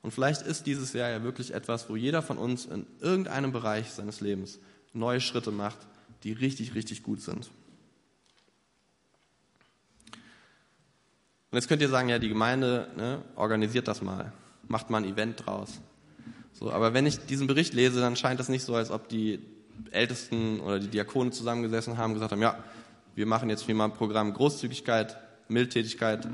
Und 0.00 0.12
vielleicht 0.12 0.42
ist 0.42 0.66
dieses 0.66 0.92
Jahr 0.92 1.10
ja 1.10 1.22
wirklich 1.22 1.54
etwas, 1.54 1.88
wo 1.88 1.96
jeder 1.96 2.22
von 2.22 2.38
uns 2.38 2.66
in 2.66 2.86
irgendeinem 3.00 3.52
Bereich 3.52 3.90
seines 3.90 4.20
Lebens 4.20 4.58
neue 4.92 5.20
Schritte 5.20 5.52
macht, 5.52 5.78
die 6.24 6.32
richtig, 6.32 6.74
richtig 6.74 7.02
gut 7.02 7.20
sind. 7.20 7.50
Und 11.52 11.58
jetzt 11.58 11.68
könnt 11.68 11.82
ihr 11.82 11.90
sagen, 11.90 12.08
ja, 12.08 12.18
die 12.18 12.30
Gemeinde 12.30 12.88
ne, 12.96 13.20
organisiert 13.36 13.86
das 13.86 14.00
mal, 14.00 14.32
macht 14.68 14.88
mal 14.88 15.04
ein 15.04 15.04
Event 15.04 15.44
draus. 15.44 15.82
So, 16.54 16.72
aber 16.72 16.94
wenn 16.94 17.04
ich 17.04 17.26
diesen 17.26 17.46
Bericht 17.46 17.74
lese, 17.74 18.00
dann 18.00 18.16
scheint 18.16 18.40
es 18.40 18.48
nicht 18.48 18.64
so, 18.64 18.74
als 18.74 18.90
ob 18.90 19.06
die 19.10 19.38
Ältesten 19.90 20.60
oder 20.60 20.78
die 20.78 20.88
Diakonen 20.88 21.30
zusammengesessen 21.30 21.98
haben 21.98 22.12
und 22.12 22.14
gesagt 22.14 22.32
haben, 22.32 22.40
ja, 22.40 22.58
wir 23.14 23.26
machen 23.26 23.50
jetzt 23.50 23.68
wie 23.68 23.74
mal 23.74 23.84
ein 23.84 23.92
Programm 23.92 24.32
Großzügigkeit, 24.32 25.18
Mildtätigkeit 25.48 26.26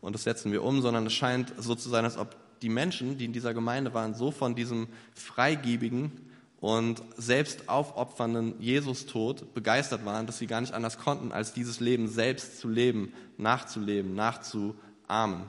und 0.00 0.14
das 0.14 0.22
setzen 0.22 0.52
wir 0.52 0.62
um, 0.62 0.80
sondern 0.82 1.04
es 1.04 1.14
scheint 1.14 1.52
so 1.58 1.74
zu 1.74 1.88
sein, 1.88 2.04
als 2.04 2.16
ob 2.16 2.36
die 2.62 2.68
Menschen, 2.68 3.18
die 3.18 3.24
in 3.24 3.32
dieser 3.32 3.54
Gemeinde 3.54 3.92
waren, 3.92 4.14
so 4.14 4.30
von 4.30 4.54
diesem 4.54 4.86
freigebigen 5.14 6.12
und 6.60 7.02
selbst 7.16 7.68
aufopfernden 7.68 8.60
Jesus-Tod 8.60 9.54
begeistert 9.54 10.04
waren, 10.04 10.26
dass 10.26 10.38
sie 10.38 10.46
gar 10.46 10.60
nicht 10.60 10.74
anders 10.74 10.98
konnten, 10.98 11.32
als 11.32 11.54
dieses 11.54 11.80
Leben 11.80 12.06
selbst 12.06 12.60
zu 12.60 12.68
leben, 12.68 13.14
nachzuleben, 13.38 14.14
nachzuahmen. 14.14 15.48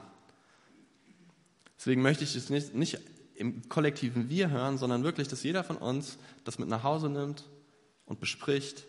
Deswegen 1.78 2.02
möchte 2.02 2.24
ich 2.24 2.36
es 2.36 2.50
nicht, 2.50 2.74
nicht 2.74 3.00
im 3.36 3.68
kollektiven 3.68 4.30
Wir 4.30 4.52
hören, 4.52 4.78
sondern 4.78 5.04
wirklich, 5.04 5.28
dass 5.28 5.44
jeder 5.44 5.64
von 5.64 5.78
uns 5.78 6.18
das 6.46 6.60
mit 6.60 6.70
nach 6.70 6.84
Hause 6.84 7.10
nimmt 7.10 7.50
und 8.06 8.20
bespricht 8.20 8.86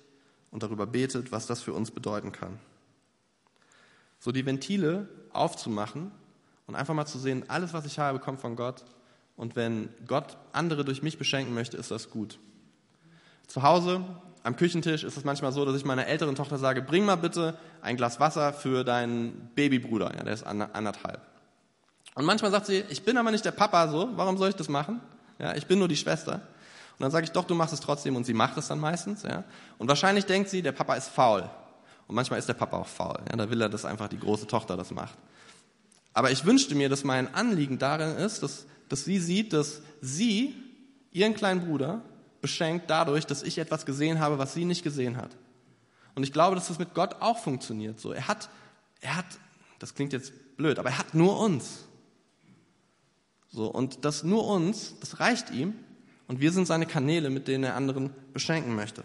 und 0.50 0.62
darüber 0.62 0.86
betet, 0.86 1.32
was 1.32 1.46
das 1.46 1.60
für 1.60 1.72
uns 1.72 1.90
bedeuten 1.90 2.30
kann. 2.30 2.58
So 4.20 4.30
die 4.30 4.46
Ventile 4.46 5.08
aufzumachen 5.32 6.12
und 6.68 6.76
einfach 6.76 6.94
mal 6.94 7.06
zu 7.06 7.18
sehen, 7.18 7.48
alles, 7.48 7.72
was 7.72 7.86
ich 7.86 7.98
habe, 7.98 8.20
kommt 8.20 8.40
von 8.40 8.54
Gott 8.54 8.84
und 9.36 9.56
wenn 9.56 9.88
Gott 10.06 10.36
andere 10.52 10.84
durch 10.84 11.02
mich 11.02 11.18
beschenken 11.18 11.54
möchte, 11.54 11.76
ist 11.76 11.90
das 11.90 12.10
gut. 12.10 12.38
Zu 13.46 13.62
Hause 13.62 14.04
am 14.44 14.56
Küchentisch 14.56 15.04
ist 15.04 15.16
es 15.16 15.24
manchmal 15.24 15.52
so, 15.52 15.64
dass 15.64 15.76
ich 15.76 15.84
meiner 15.84 16.06
älteren 16.06 16.34
Tochter 16.34 16.58
sage, 16.58 16.82
bring 16.82 17.04
mal 17.04 17.16
bitte 17.16 17.56
ein 17.80 17.96
Glas 17.96 18.18
Wasser 18.18 18.52
für 18.52 18.84
deinen 18.84 19.50
Babybruder, 19.54 20.12
ja, 20.16 20.22
der 20.24 20.34
ist 20.34 20.44
anderthalb. 20.44 21.20
Und 22.14 22.24
manchmal 22.24 22.50
sagt 22.50 22.66
sie, 22.66 22.84
ich 22.88 23.04
bin 23.04 23.16
aber 23.16 23.30
nicht 23.30 23.44
der 23.44 23.52
Papa 23.52 23.88
so, 23.88 24.10
warum 24.16 24.36
soll 24.36 24.50
ich 24.50 24.56
das 24.56 24.68
machen? 24.68 25.00
Ja, 25.38 25.54
ich 25.54 25.66
bin 25.66 25.78
nur 25.78 25.88
die 25.88 25.96
Schwester. 25.96 26.34
Und 26.34 27.00
dann 27.00 27.10
sage 27.10 27.24
ich, 27.24 27.32
doch, 27.32 27.44
du 27.44 27.54
machst 27.54 27.72
es 27.72 27.80
trotzdem 27.80 28.16
und 28.16 28.24
sie 28.24 28.34
macht 28.34 28.56
es 28.58 28.68
dann 28.68 28.78
meistens. 28.78 29.22
Ja. 29.22 29.44
Und 29.78 29.88
wahrscheinlich 29.88 30.26
denkt 30.26 30.50
sie, 30.50 30.60
der 30.60 30.72
Papa 30.72 30.94
ist 30.94 31.08
faul. 31.08 31.48
Und 32.06 32.14
manchmal 32.14 32.38
ist 32.38 32.48
der 32.48 32.54
Papa 32.54 32.76
auch 32.76 32.86
faul. 32.86 33.18
Ja, 33.30 33.36
da 33.36 33.48
will 33.48 33.60
er, 33.60 33.68
dass 33.68 33.84
einfach 33.84 34.08
die 34.08 34.18
große 34.18 34.46
Tochter 34.46 34.76
das 34.76 34.90
macht. 34.90 35.16
Aber 36.12 36.30
ich 36.30 36.44
wünschte 36.44 36.74
mir, 36.74 36.88
dass 36.88 37.04
mein 37.04 37.34
Anliegen 37.34 37.78
darin 37.78 38.16
ist, 38.16 38.42
dass 38.42 38.66
dass 38.92 39.06
sie 39.06 39.18
sieht, 39.18 39.54
dass 39.54 39.80
sie 40.02 40.54
ihren 41.12 41.32
kleinen 41.32 41.64
Bruder 41.64 42.02
beschenkt 42.42 42.90
dadurch, 42.90 43.24
dass 43.24 43.42
ich 43.42 43.56
etwas 43.56 43.86
gesehen 43.86 44.20
habe, 44.20 44.36
was 44.36 44.52
sie 44.52 44.66
nicht 44.66 44.82
gesehen 44.82 45.16
hat. 45.16 45.34
Und 46.14 46.24
ich 46.24 46.32
glaube, 46.34 46.56
dass 46.56 46.68
das 46.68 46.78
mit 46.78 46.92
Gott 46.92 47.16
auch 47.20 47.38
funktioniert. 47.38 47.98
So, 47.98 48.12
er 48.12 48.28
hat, 48.28 48.50
er 49.00 49.16
hat, 49.16 49.24
das 49.78 49.94
klingt 49.94 50.12
jetzt 50.12 50.34
blöd, 50.58 50.78
aber 50.78 50.90
er 50.90 50.98
hat 50.98 51.14
nur 51.14 51.40
uns. 51.40 51.86
So, 53.48 53.68
und 53.68 54.04
das 54.04 54.24
nur 54.24 54.46
uns, 54.46 54.94
das 55.00 55.20
reicht 55.20 55.50
ihm. 55.50 55.72
Und 56.28 56.40
wir 56.40 56.52
sind 56.52 56.66
seine 56.66 56.84
Kanäle, 56.84 57.30
mit 57.30 57.48
denen 57.48 57.64
er 57.64 57.76
anderen 57.76 58.10
beschenken 58.34 58.74
möchte. 58.74 59.04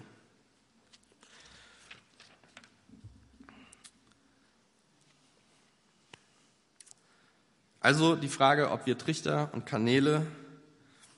Also 7.87 8.17
die 8.17 8.27
Frage, 8.27 8.71
ob 8.71 8.85
wir 8.85 8.97
Trichter 8.97 9.47
und 9.53 9.65
Kanäle 9.65 10.27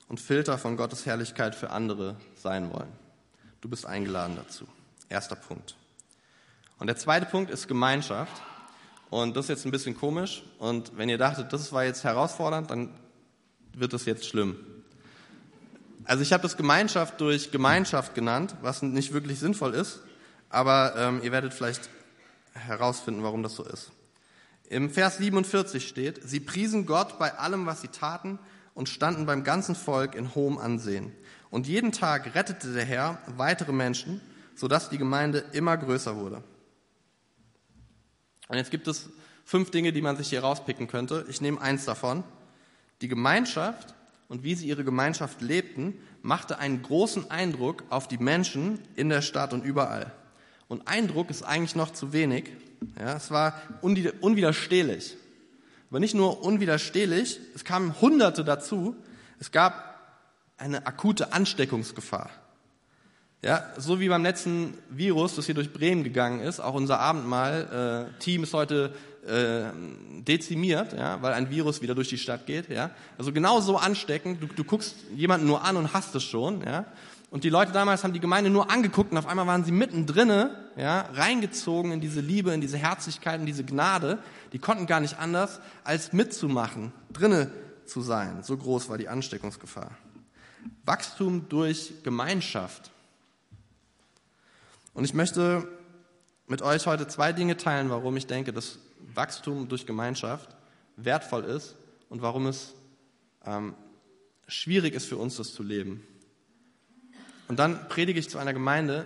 und 0.07 0.19
Filter 0.19 0.59
von 0.59 0.77
Gottes 0.77 1.03
Herrlichkeit 1.07 1.55
für 1.55 1.71
andere 1.71 2.15
sein 2.35 2.71
wollen. 2.71 2.91
Du 3.59 3.69
bist 3.69 3.87
eingeladen 3.87 4.35
dazu. 4.35 4.67
Erster 5.09 5.35
Punkt. 5.35 5.75
Und 6.77 6.85
der 6.85 6.95
zweite 6.95 7.25
Punkt 7.25 7.49
ist 7.49 7.67
Gemeinschaft. 7.67 8.43
Und 9.09 9.35
das 9.35 9.45
ist 9.45 9.49
jetzt 9.49 9.65
ein 9.65 9.71
bisschen 9.71 9.97
komisch. 9.97 10.43
Und 10.59 10.95
wenn 10.95 11.09
ihr 11.09 11.17
dachtet, 11.17 11.51
das 11.51 11.73
war 11.73 11.85
jetzt 11.85 12.03
herausfordernd, 12.03 12.69
dann 12.69 12.93
wird 13.73 13.91
es 13.95 14.05
jetzt 14.05 14.27
schlimm. 14.27 14.55
Also 16.03 16.21
ich 16.21 16.31
habe 16.33 16.43
das 16.43 16.55
Gemeinschaft 16.55 17.19
durch 17.19 17.49
Gemeinschaft 17.49 18.13
genannt, 18.13 18.53
was 18.61 18.83
nicht 18.83 19.11
wirklich 19.11 19.39
sinnvoll 19.39 19.73
ist, 19.73 20.01
aber 20.51 20.93
ähm, 20.95 21.21
ihr 21.23 21.31
werdet 21.31 21.51
vielleicht 21.51 21.89
herausfinden, 22.53 23.23
warum 23.23 23.41
das 23.41 23.55
so 23.55 23.63
ist. 23.63 23.91
Im 24.69 24.91
Vers 24.91 25.17
47 25.17 25.87
steht, 25.87 26.21
sie 26.23 26.39
priesen 26.39 26.85
Gott 26.85 27.17
bei 27.17 27.33
allem, 27.33 27.65
was 27.65 27.81
sie 27.81 27.87
taten 27.87 28.37
und 28.75 28.87
standen 28.87 29.25
beim 29.25 29.43
ganzen 29.43 29.73
Volk 29.73 30.13
in 30.13 30.35
hohem 30.35 30.59
Ansehen. 30.59 31.11
Und 31.49 31.67
jeden 31.67 31.91
Tag 31.91 32.35
rettete 32.35 32.71
der 32.73 32.85
Herr 32.85 33.19
weitere 33.25 33.71
Menschen, 33.71 34.21
sodass 34.55 34.89
die 34.89 34.99
Gemeinde 34.99 35.43
immer 35.53 35.75
größer 35.75 36.15
wurde. 36.15 36.43
Und 38.47 38.57
jetzt 38.57 38.69
gibt 38.69 38.87
es 38.87 39.09
fünf 39.43 39.71
Dinge, 39.71 39.91
die 39.91 40.03
man 40.03 40.17
sich 40.17 40.29
hier 40.29 40.41
rauspicken 40.41 40.87
könnte. 40.87 41.25
Ich 41.29 41.41
nehme 41.41 41.59
eins 41.59 41.85
davon. 41.85 42.23
Die 43.01 43.07
Gemeinschaft 43.07 43.95
und 44.27 44.43
wie 44.43 44.53
sie 44.53 44.67
ihre 44.67 44.83
Gemeinschaft 44.83 45.41
lebten, 45.41 45.95
machte 46.21 46.59
einen 46.59 46.83
großen 46.83 47.31
Eindruck 47.31 47.83
auf 47.89 48.07
die 48.07 48.19
Menschen 48.19 48.79
in 48.95 49.09
der 49.09 49.23
Stadt 49.23 49.53
und 49.53 49.65
überall. 49.65 50.11
Und 50.67 50.87
Eindruck 50.87 51.31
ist 51.31 51.41
eigentlich 51.41 51.75
noch 51.75 51.91
zu 51.91 52.13
wenig. 52.13 52.51
Ja, 52.99 53.15
es 53.15 53.31
war 53.31 53.59
unwiderstehlich. 53.81 55.15
Aber 55.89 55.99
nicht 55.99 56.13
nur 56.13 56.43
unwiderstehlich, 56.43 57.39
es 57.55 57.63
kamen 57.63 57.99
Hunderte 57.99 58.43
dazu. 58.43 58.95
Es 59.39 59.51
gab 59.51 59.89
eine 60.57 60.85
akute 60.85 61.33
Ansteckungsgefahr. 61.33 62.29
Ja, 63.41 63.63
so 63.77 64.01
wie 64.01 64.09
beim 64.09 64.23
letzten 64.23 64.77
Virus, 64.89 65.35
das 65.35 65.45
hier 65.45 65.55
durch 65.55 65.71
Bremen 65.71 66.03
gegangen 66.03 66.41
ist, 66.41 66.59
auch 66.59 66.73
unser 66.73 66.99
Abendmahl-Team 66.99 68.41
äh, 68.41 68.43
ist 68.43 68.53
heute 68.53 68.93
äh, 69.25 69.71
dezimiert, 70.21 70.91
ja, 70.91 71.21
weil 71.21 71.33
ein 71.33 71.49
Virus 71.49 71.81
wieder 71.81 71.95
durch 71.95 72.09
die 72.09 72.17
Stadt 72.17 72.45
geht. 72.45 72.69
Ja. 72.69 72.91
Also 73.17 73.31
genau 73.31 73.61
so 73.61 73.77
ansteckend, 73.77 74.43
du, 74.43 74.47
du 74.47 74.63
guckst 74.65 74.95
jemanden 75.15 75.47
nur 75.47 75.63
an 75.63 75.77
und 75.77 75.93
hast 75.93 76.13
es 76.15 76.23
schon. 76.23 76.61
Ja. 76.65 76.85
Und 77.31 77.43
die 77.43 77.49
Leute 77.49 77.71
damals 77.71 78.03
haben 78.03 78.13
die 78.13 78.19
Gemeinde 78.19 78.49
nur 78.49 78.71
angeguckt 78.71 79.11
und 79.11 79.17
auf 79.17 79.27
einmal 79.27 79.45
waren 79.45 79.63
sie 79.63 79.71
mittendrin, 79.71 80.49
ja, 80.75 81.01
reingezogen 81.13 81.91
in 81.91 82.01
diese 82.01 82.21
Liebe, 82.21 82.53
in 82.53 82.61
diese 82.61 82.77
Herzlichkeit, 82.77 83.39
in 83.39 83.45
diese 83.45 83.63
Gnade. 83.63 84.17
Die 84.51 84.59
konnten 84.59 84.87
gar 84.87 84.99
nicht 84.99 85.19
anders, 85.19 85.59
als 85.83 86.11
mitzumachen, 86.11 86.91
drinne 87.13 87.51
zu 87.85 88.01
sein. 88.01 88.41
So 88.41 88.57
groß 88.57 88.89
war 88.89 88.97
die 88.97 89.09
Ansteckungsgefahr. 89.09 89.91
Wachstum 90.85 91.47
durch 91.49 91.93
Gemeinschaft. 92.03 92.91
Und 94.93 95.05
ich 95.05 95.13
möchte 95.13 95.67
mit 96.47 96.63
euch 96.63 96.87
heute 96.87 97.07
zwei 97.07 97.31
Dinge 97.31 97.57
teilen, 97.57 97.91
warum 97.91 98.17
ich 98.17 98.25
denke, 98.25 98.51
dass 98.53 98.79
Wachstum 99.13 99.67
durch 99.67 99.85
Gemeinschaft 99.85 100.49
wertvoll 100.95 101.43
ist 101.43 101.75
und 102.09 102.23
warum 102.23 102.47
es 102.47 102.73
ähm, 103.45 103.75
schwierig 104.47 104.95
ist 104.95 105.05
für 105.05 105.17
uns, 105.17 105.37
das 105.37 105.53
zu 105.53 105.61
leben. 105.61 106.03
Und 107.49 107.57
dann 107.57 107.89
predige 107.89 108.19
ich 108.19 108.29
zu 108.29 108.37
einer 108.37 108.53
Gemeinde, 108.53 109.05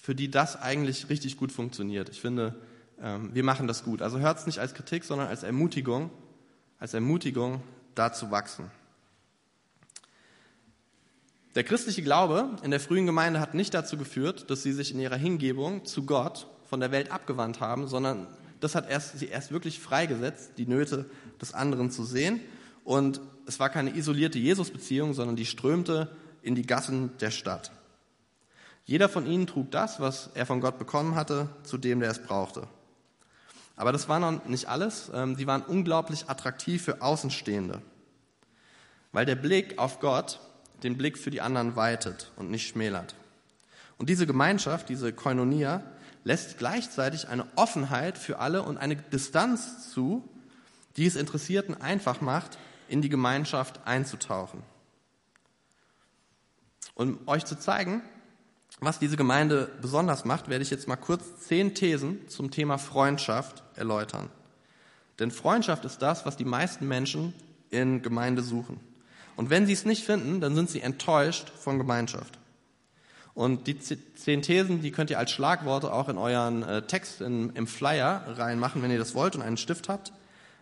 für 0.00 0.14
die 0.14 0.30
das 0.30 0.60
eigentlich 0.60 1.08
richtig 1.08 1.38
gut 1.38 1.50
funktioniert. 1.50 2.10
Ich 2.10 2.20
finde, 2.20 2.54
ähm, 3.02 3.34
wir 3.34 3.42
machen 3.42 3.66
das 3.66 3.82
gut. 3.82 4.02
Also 4.02 4.18
hört 4.18 4.38
es 4.38 4.46
nicht 4.46 4.58
als 4.58 4.74
Kritik, 4.74 5.04
sondern 5.04 5.26
als 5.28 5.42
Ermutigung, 5.42 6.10
als 6.78 6.92
Ermutigung, 6.92 7.62
da 7.94 8.12
zu 8.12 8.30
wachsen. 8.30 8.70
Der 11.54 11.64
christliche 11.64 12.02
Glaube 12.02 12.50
in 12.62 12.70
der 12.70 12.78
frühen 12.78 13.06
Gemeinde 13.06 13.40
hat 13.40 13.54
nicht 13.54 13.72
dazu 13.72 13.96
geführt, 13.96 14.50
dass 14.50 14.62
sie 14.62 14.72
sich 14.72 14.92
in 14.92 15.00
ihrer 15.00 15.16
Hingebung 15.16 15.86
zu 15.86 16.04
Gott 16.04 16.46
von 16.68 16.78
der 16.78 16.92
Welt 16.92 17.10
abgewandt 17.10 17.60
haben, 17.60 17.88
sondern 17.88 18.26
das 18.60 18.74
hat 18.74 18.88
erst, 18.88 19.18
sie 19.18 19.28
erst 19.28 19.50
wirklich 19.50 19.80
freigesetzt, 19.80 20.52
die 20.58 20.66
Nöte 20.66 21.06
des 21.40 21.54
anderen 21.54 21.90
zu 21.90 22.04
sehen. 22.04 22.40
Und 22.84 23.22
es 23.46 23.58
war 23.58 23.70
keine 23.70 23.96
isolierte 23.96 24.38
Jesus-Beziehung, 24.38 25.14
sondern 25.14 25.36
die 25.36 25.46
strömte 25.46 26.14
in 26.42 26.54
die 26.54 26.66
Gassen 26.66 27.16
der 27.18 27.30
Stadt. 27.30 27.70
Jeder 28.84 29.08
von 29.08 29.26
ihnen 29.26 29.46
trug 29.46 29.70
das, 29.70 30.00
was 30.00 30.30
er 30.34 30.46
von 30.46 30.60
Gott 30.60 30.78
bekommen 30.78 31.14
hatte, 31.14 31.48
zu 31.62 31.78
dem, 31.78 32.00
der 32.00 32.10
es 32.10 32.22
brauchte. 32.22 32.66
Aber 33.76 33.92
das 33.92 34.08
war 34.08 34.18
noch 34.18 34.44
nicht 34.46 34.66
alles. 34.66 35.10
Ähm, 35.14 35.36
sie 35.36 35.46
waren 35.46 35.62
unglaublich 35.62 36.28
attraktiv 36.28 36.82
für 36.82 37.00
Außenstehende, 37.00 37.80
weil 39.12 39.26
der 39.26 39.36
Blick 39.36 39.78
auf 39.78 40.00
Gott 40.00 40.40
den 40.82 40.96
Blick 40.96 41.18
für 41.18 41.30
die 41.30 41.40
anderen 41.40 41.76
weitet 41.76 42.30
und 42.36 42.50
nicht 42.50 42.68
schmälert. 42.68 43.14
Und 43.98 44.08
diese 44.08 44.26
Gemeinschaft, 44.26 44.88
diese 44.88 45.12
Koinonia, 45.12 45.82
lässt 46.24 46.58
gleichzeitig 46.58 47.28
eine 47.28 47.46
Offenheit 47.56 48.18
für 48.18 48.38
alle 48.38 48.62
und 48.62 48.78
eine 48.78 48.96
Distanz 48.96 49.90
zu, 49.90 50.28
die 50.96 51.06
es 51.06 51.16
Interessierten 51.16 51.80
einfach 51.80 52.20
macht, 52.20 52.58
in 52.88 53.02
die 53.02 53.08
Gemeinschaft 53.08 53.80
einzutauchen. 53.86 54.62
Um 57.00 57.18
euch 57.24 57.46
zu 57.46 57.58
zeigen, 57.58 58.02
was 58.80 58.98
diese 58.98 59.16
Gemeinde 59.16 59.70
besonders 59.80 60.26
macht, 60.26 60.50
werde 60.50 60.62
ich 60.62 60.68
jetzt 60.68 60.86
mal 60.86 60.96
kurz 60.96 61.24
zehn 61.38 61.74
Thesen 61.74 62.28
zum 62.28 62.50
Thema 62.50 62.76
Freundschaft 62.76 63.62
erläutern. 63.74 64.28
Denn 65.18 65.30
Freundschaft 65.30 65.86
ist 65.86 66.02
das, 66.02 66.26
was 66.26 66.36
die 66.36 66.44
meisten 66.44 66.86
Menschen 66.86 67.32
in 67.70 68.02
Gemeinde 68.02 68.42
suchen. 68.42 68.80
Und 69.34 69.48
wenn 69.48 69.64
sie 69.64 69.72
es 69.72 69.86
nicht 69.86 70.04
finden, 70.04 70.42
dann 70.42 70.54
sind 70.54 70.68
sie 70.68 70.82
enttäuscht 70.82 71.48
von 71.48 71.78
Gemeinschaft. 71.78 72.38
Und 73.32 73.66
die 73.66 73.78
zehn 73.78 74.42
Thesen, 74.42 74.82
die 74.82 74.92
könnt 74.92 75.08
ihr 75.08 75.18
als 75.18 75.30
Schlagworte 75.30 75.94
auch 75.94 76.10
in 76.10 76.18
euren 76.18 76.62
äh, 76.62 76.82
Text 76.82 77.22
in, 77.22 77.48
im 77.54 77.66
Flyer 77.66 78.26
reinmachen, 78.36 78.82
wenn 78.82 78.90
ihr 78.90 78.98
das 78.98 79.14
wollt 79.14 79.34
und 79.36 79.40
einen 79.40 79.56
Stift 79.56 79.88
habt. 79.88 80.12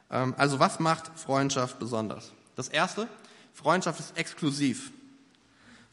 Ähm, 0.08 0.36
also 0.38 0.60
was 0.60 0.78
macht 0.78 1.10
Freundschaft 1.18 1.80
besonders? 1.80 2.32
Das 2.54 2.68
erste, 2.68 3.08
Freundschaft 3.54 3.98
ist 3.98 4.16
exklusiv. 4.16 4.92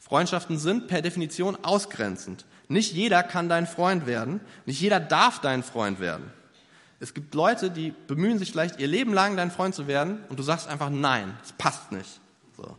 Freundschaften 0.06 0.56
sind 0.56 0.86
per 0.86 1.02
Definition 1.02 1.58
ausgrenzend. 1.64 2.44
Nicht 2.68 2.92
jeder 2.92 3.24
kann 3.24 3.48
dein 3.48 3.66
Freund 3.66 4.06
werden, 4.06 4.40
nicht 4.64 4.80
jeder 4.80 5.00
darf 5.00 5.40
dein 5.40 5.64
Freund 5.64 5.98
werden. 5.98 6.30
Es 7.00 7.12
gibt 7.12 7.34
Leute, 7.34 7.72
die 7.72 7.92
bemühen 8.06 8.38
sich 8.38 8.52
vielleicht 8.52 8.78
ihr 8.78 8.86
Leben 8.86 9.12
lang, 9.12 9.36
dein 9.36 9.50
Freund 9.50 9.74
zu 9.74 9.88
werden, 9.88 10.20
und 10.28 10.38
du 10.38 10.44
sagst 10.44 10.68
einfach 10.68 10.90
nein, 10.90 11.36
es 11.42 11.52
passt 11.52 11.90
nicht. 11.90 12.20
So. 12.56 12.76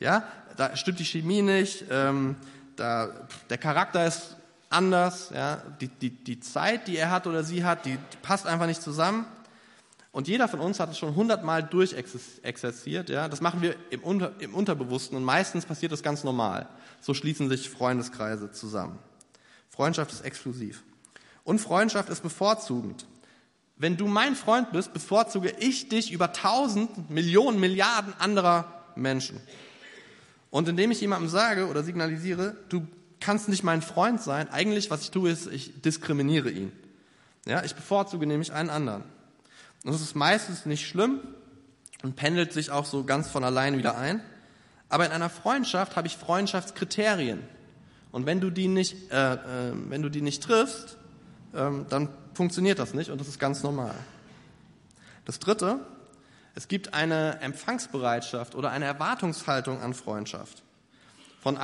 Ja, 0.00 0.24
da 0.56 0.74
stimmt 0.74 0.98
die 0.98 1.04
Chemie 1.04 1.42
nicht, 1.42 1.84
ähm, 1.90 2.34
da, 2.74 3.08
der 3.50 3.58
Charakter 3.58 4.04
ist 4.04 4.36
anders, 4.68 5.30
ja, 5.32 5.62
die, 5.80 5.86
die, 5.86 6.10
die 6.10 6.40
Zeit, 6.40 6.88
die 6.88 6.96
er 6.96 7.12
hat 7.12 7.28
oder 7.28 7.44
sie 7.44 7.64
hat, 7.64 7.86
die, 7.86 7.98
die 7.98 8.16
passt 8.20 8.48
einfach 8.48 8.66
nicht 8.66 8.82
zusammen. 8.82 9.26
Und 10.14 10.28
jeder 10.28 10.46
von 10.46 10.60
uns 10.60 10.78
hat 10.78 10.92
es 10.92 10.98
schon 10.98 11.16
hundertmal 11.16 11.64
durchexerziert. 11.64 13.10
Ja? 13.10 13.28
Das 13.28 13.40
machen 13.40 13.62
wir 13.62 13.74
im, 13.90 14.00
Unter, 14.04 14.32
im 14.38 14.54
Unterbewussten 14.54 15.16
und 15.16 15.24
meistens 15.24 15.66
passiert 15.66 15.90
das 15.90 16.04
ganz 16.04 16.22
normal. 16.22 16.68
So 17.00 17.14
schließen 17.14 17.48
sich 17.48 17.68
Freundeskreise 17.68 18.52
zusammen. 18.52 18.96
Freundschaft 19.70 20.12
ist 20.12 20.20
exklusiv. 20.20 20.84
Und 21.42 21.58
Freundschaft 21.58 22.10
ist 22.10 22.22
bevorzugend. 22.22 23.06
Wenn 23.76 23.96
du 23.96 24.06
mein 24.06 24.36
Freund 24.36 24.70
bist, 24.70 24.92
bevorzuge 24.92 25.52
ich 25.58 25.88
dich 25.88 26.12
über 26.12 26.32
tausend, 26.32 27.10
Millionen, 27.10 27.58
Milliarden 27.58 28.14
anderer 28.20 28.84
Menschen. 28.94 29.40
Und 30.50 30.68
indem 30.68 30.92
ich 30.92 31.00
jemandem 31.00 31.28
sage 31.28 31.66
oder 31.66 31.82
signalisiere, 31.82 32.56
du 32.68 32.86
kannst 33.18 33.48
nicht 33.48 33.64
mein 33.64 33.82
Freund 33.82 34.22
sein, 34.22 34.48
eigentlich 34.48 34.92
was 34.92 35.02
ich 35.02 35.10
tue, 35.10 35.28
ist, 35.28 35.48
ich 35.48 35.82
diskriminiere 35.82 36.50
ihn. 36.50 36.70
Ja, 37.46 37.64
ich 37.64 37.74
bevorzuge 37.74 38.28
nämlich 38.28 38.52
einen 38.52 38.70
anderen. 38.70 39.02
Und 39.84 39.92
das 39.92 40.00
ist 40.00 40.16
meistens 40.16 40.66
nicht 40.66 40.88
schlimm 40.88 41.20
und 42.02 42.16
pendelt 42.16 42.52
sich 42.52 42.70
auch 42.70 42.86
so 42.86 43.04
ganz 43.04 43.28
von 43.28 43.44
allein 43.44 43.78
wieder 43.78 43.96
ein. 43.96 44.20
Aber 44.88 45.06
in 45.06 45.12
einer 45.12 45.30
Freundschaft 45.30 45.96
habe 45.96 46.06
ich 46.06 46.16
Freundschaftskriterien. 46.16 47.42
Und 48.10 48.26
wenn 48.26 48.40
du 48.40 48.50
die 48.50 48.68
nicht, 48.68 49.10
äh, 49.12 49.34
äh, 49.34 49.38
wenn 49.88 50.02
du 50.02 50.08
die 50.08 50.22
nicht 50.22 50.42
triffst, 50.42 50.96
äh, 51.52 51.70
dann 51.88 52.08
funktioniert 52.32 52.78
das 52.78 52.94
nicht 52.94 53.10
und 53.10 53.20
das 53.20 53.28
ist 53.28 53.38
ganz 53.38 53.62
normal. 53.62 53.94
Das 55.24 55.38
Dritte, 55.38 55.80
es 56.54 56.68
gibt 56.68 56.94
eine 56.94 57.40
Empfangsbereitschaft 57.40 58.54
oder 58.54 58.70
eine 58.70 58.84
Erwartungshaltung 58.84 59.80
an 59.82 59.94
Freundschaft. 59.94 60.62
Von 61.42 61.58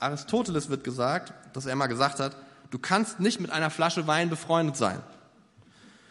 Aristoteles 0.00 0.68
wird 0.68 0.84
gesagt, 0.84 1.32
dass 1.54 1.66
er 1.66 1.76
mal 1.76 1.86
gesagt 1.86 2.18
hat, 2.18 2.36
du 2.70 2.78
kannst 2.78 3.20
nicht 3.20 3.40
mit 3.40 3.50
einer 3.50 3.70
Flasche 3.70 4.06
Wein 4.06 4.28
befreundet 4.30 4.76
sein. 4.76 5.00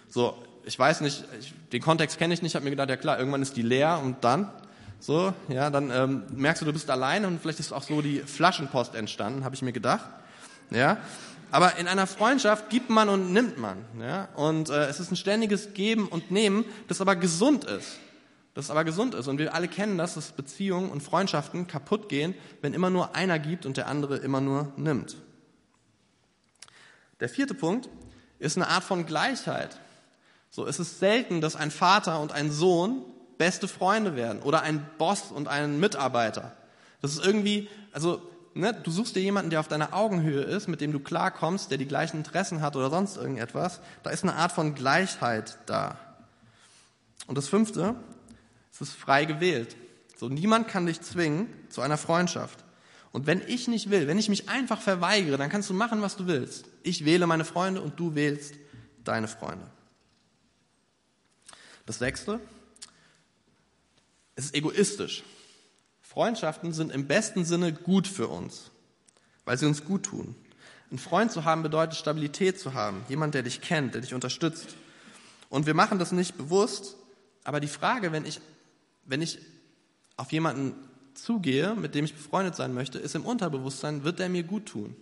So, 0.10 0.43
ich 0.66 0.78
weiß 0.78 1.02
nicht, 1.02 1.24
ich, 1.40 1.54
den 1.72 1.82
Kontext 1.82 2.18
kenne 2.18 2.34
ich 2.34 2.42
nicht, 2.42 2.56
habe 2.56 2.64
mir 2.64 2.72
gedacht, 2.72 2.90
ja 2.90 2.98
klar, 2.98 3.18
irgendwann 3.18 3.42
ist 3.42 3.56
die 3.58 3.62
leer 3.62 4.00
und 4.04 4.24
dann, 4.24 4.50
so, 5.00 5.34
ja, 5.50 5.70
dann 5.70 5.92
ähm, 5.92 6.24
merkst 6.34 6.62
du, 6.62 6.66
du 6.66 6.74
bist 6.74 6.90
allein 6.90 7.26
und 7.26 7.42
vielleicht 7.42 7.60
ist 7.60 7.74
auch 7.74 7.84
so 7.84 8.02
die 8.02 8.20
Flaschenpost 8.20 8.96
entstanden, 8.96 9.44
habe 9.44 9.56
ich 9.56 9.62
mir 9.62 9.74
gedacht, 9.74 10.06
ja. 10.72 10.98
Aber 11.52 11.76
in 11.78 11.88
einer 11.88 12.08
Freundschaft 12.08 12.70
gibt 12.70 12.90
man 12.90 13.10
und 13.10 13.32
nimmt 13.32 13.58
man, 13.58 13.78
ja, 14.00 14.30
und 14.36 14.70
äh, 14.70 14.86
es 14.86 15.00
ist 15.00 15.12
ein 15.12 15.18
ständiges 15.18 15.74
Geben 15.74 16.08
und 16.08 16.32
Nehmen, 16.32 16.66
das 16.88 17.02
aber 17.02 17.16
gesund 17.16 17.66
ist, 17.66 18.00
das 18.54 18.72
aber 18.72 18.84
gesund 18.84 19.14
ist 19.14 19.28
und 19.28 19.40
wir 19.40 19.54
alle 19.54 19.68
kennen 19.68 19.98
das, 19.98 20.16
dass 20.16 20.32
Beziehungen 20.32 20.90
und 20.90 21.02
Freundschaften 21.02 21.68
kaputt 21.68 22.08
gehen, 22.08 22.34
wenn 22.62 22.74
immer 22.74 22.90
nur 22.90 23.16
einer 23.16 23.40
gibt 23.40 23.66
und 23.66 23.78
der 23.78 23.88
andere 23.88 24.18
immer 24.18 24.42
nur 24.42 24.72
nimmt. 24.78 25.18
Der 27.20 27.30
vierte 27.30 27.54
Punkt 27.54 27.90
ist 28.40 28.58
eine 28.58 28.68
Art 28.68 28.84
von 28.84 29.06
Gleichheit. 29.06 29.80
So, 30.56 30.68
es 30.68 30.80
ist 30.80 31.00
selten, 31.00 31.42
dass 31.42 31.56
ein 31.56 31.72
Vater 31.72 32.20
und 32.20 32.32
ein 32.32 32.52
Sohn 32.52 33.02
beste 33.40 33.68
Freunde 33.68 34.16
werden 34.16 34.40
oder 34.44 34.62
ein 34.62 34.86
Boss 35.00 35.32
und 35.32 35.48
ein 35.48 35.80
Mitarbeiter. 35.80 36.56
Das 37.02 37.12
ist 37.12 37.26
irgendwie, 37.26 37.68
also 37.92 38.22
ne, 38.54 38.72
du 38.72 38.92
suchst 38.92 39.16
dir 39.16 39.24
jemanden, 39.24 39.50
der 39.50 39.62
auf 39.62 39.68
deiner 39.68 39.96
Augenhöhe 39.96 40.44
ist, 40.44 40.68
mit 40.68 40.80
dem 40.80 40.92
du 40.92 41.00
klarkommst, 41.00 41.72
der 41.72 41.80
die 41.80 41.88
gleichen 41.88 42.18
Interessen 42.18 42.62
hat 42.62 42.76
oder 42.76 42.92
sonst 42.92 43.18
irgendetwas. 43.18 43.82
Da 44.04 44.12
ist 44.12 44.22
eine 44.22 44.36
Art 44.36 44.52
von 44.52 44.76
Gleichheit 44.76 45.58
da. 45.66 45.98
Und 47.26 47.36
das 47.36 47.48
fünfte, 47.48 47.96
es 48.72 48.80
ist 48.80 48.94
frei 48.94 49.26
gewählt. 49.26 49.76
So, 50.18 50.30
niemand 50.30 50.68
kann 50.68 50.86
dich 50.86 51.02
zwingen 51.02 51.48
zu 51.70 51.82
einer 51.82 51.98
Freundschaft. 51.98 52.64
Und 53.12 53.26
wenn 53.26 53.42
ich 53.48 53.68
nicht 53.68 53.90
will, 53.90 54.06
wenn 54.08 54.20
ich 54.20 54.30
mich 54.30 54.50
einfach 54.50 54.82
verweigere, 54.82 55.38
dann 55.38 55.50
kannst 55.50 55.72
du 55.72 55.74
machen, 55.74 56.04
was 56.04 56.16
du 56.16 56.28
willst. 56.28 56.66
Ich 56.84 57.06
wähle 57.06 57.26
meine 57.26 57.44
Freunde 57.44 57.82
und 57.82 58.00
du 58.00 58.14
wählst 58.14 58.54
deine 59.04 59.28
Freunde. 59.28 59.66
Das 61.86 62.00
sechste, 62.00 62.40
es 64.36 64.46
ist 64.46 64.56
egoistisch. 64.56 65.24
Freundschaften 66.02 66.74
sind 66.74 66.92
im 66.92 67.08
besten 67.08 67.44
Sinne 67.44 67.74
gut 67.74 68.08
für 68.08 68.28
uns, 68.28 68.72
weil 69.46 69.58
sie 69.58 69.66
uns 69.66 69.84
gut 69.84 70.04
tun. 70.04 70.36
Ein 70.92 71.00
Freund 71.00 71.32
zu 71.32 71.44
haben 71.44 71.64
bedeutet 71.64 71.98
Stabilität 71.98 72.60
zu 72.60 72.74
haben, 72.74 73.04
jemand, 73.10 73.34
der 73.34 73.44
dich 73.44 73.62
kennt, 73.62 73.96
der 73.96 74.02
dich 74.02 74.14
unterstützt. 74.14 74.76
Und 75.50 75.66
wir 75.66 75.74
machen 75.74 76.00
das 76.00 76.12
nicht 76.12 76.38
bewusst, 76.38 76.96
aber 77.44 77.60
die 77.60 77.68
Frage, 77.68 78.12
wenn 78.12 78.26
ich, 78.26 78.40
wenn 79.06 79.22
ich 79.22 79.40
auf 80.16 80.32
jemanden 80.32 80.76
zugehe, 81.16 81.76
mit 81.76 81.96
dem 81.96 82.06
ich 82.06 82.14
befreundet 82.14 82.56
sein 82.56 82.74
möchte, 82.74 83.00
ist 83.00 83.16
im 83.16 83.26
Unterbewusstsein, 83.26 84.04
wird 84.04 84.20
der 84.20 84.30
mir 84.30 84.44
gut 84.44 84.68
tun? 84.68 84.96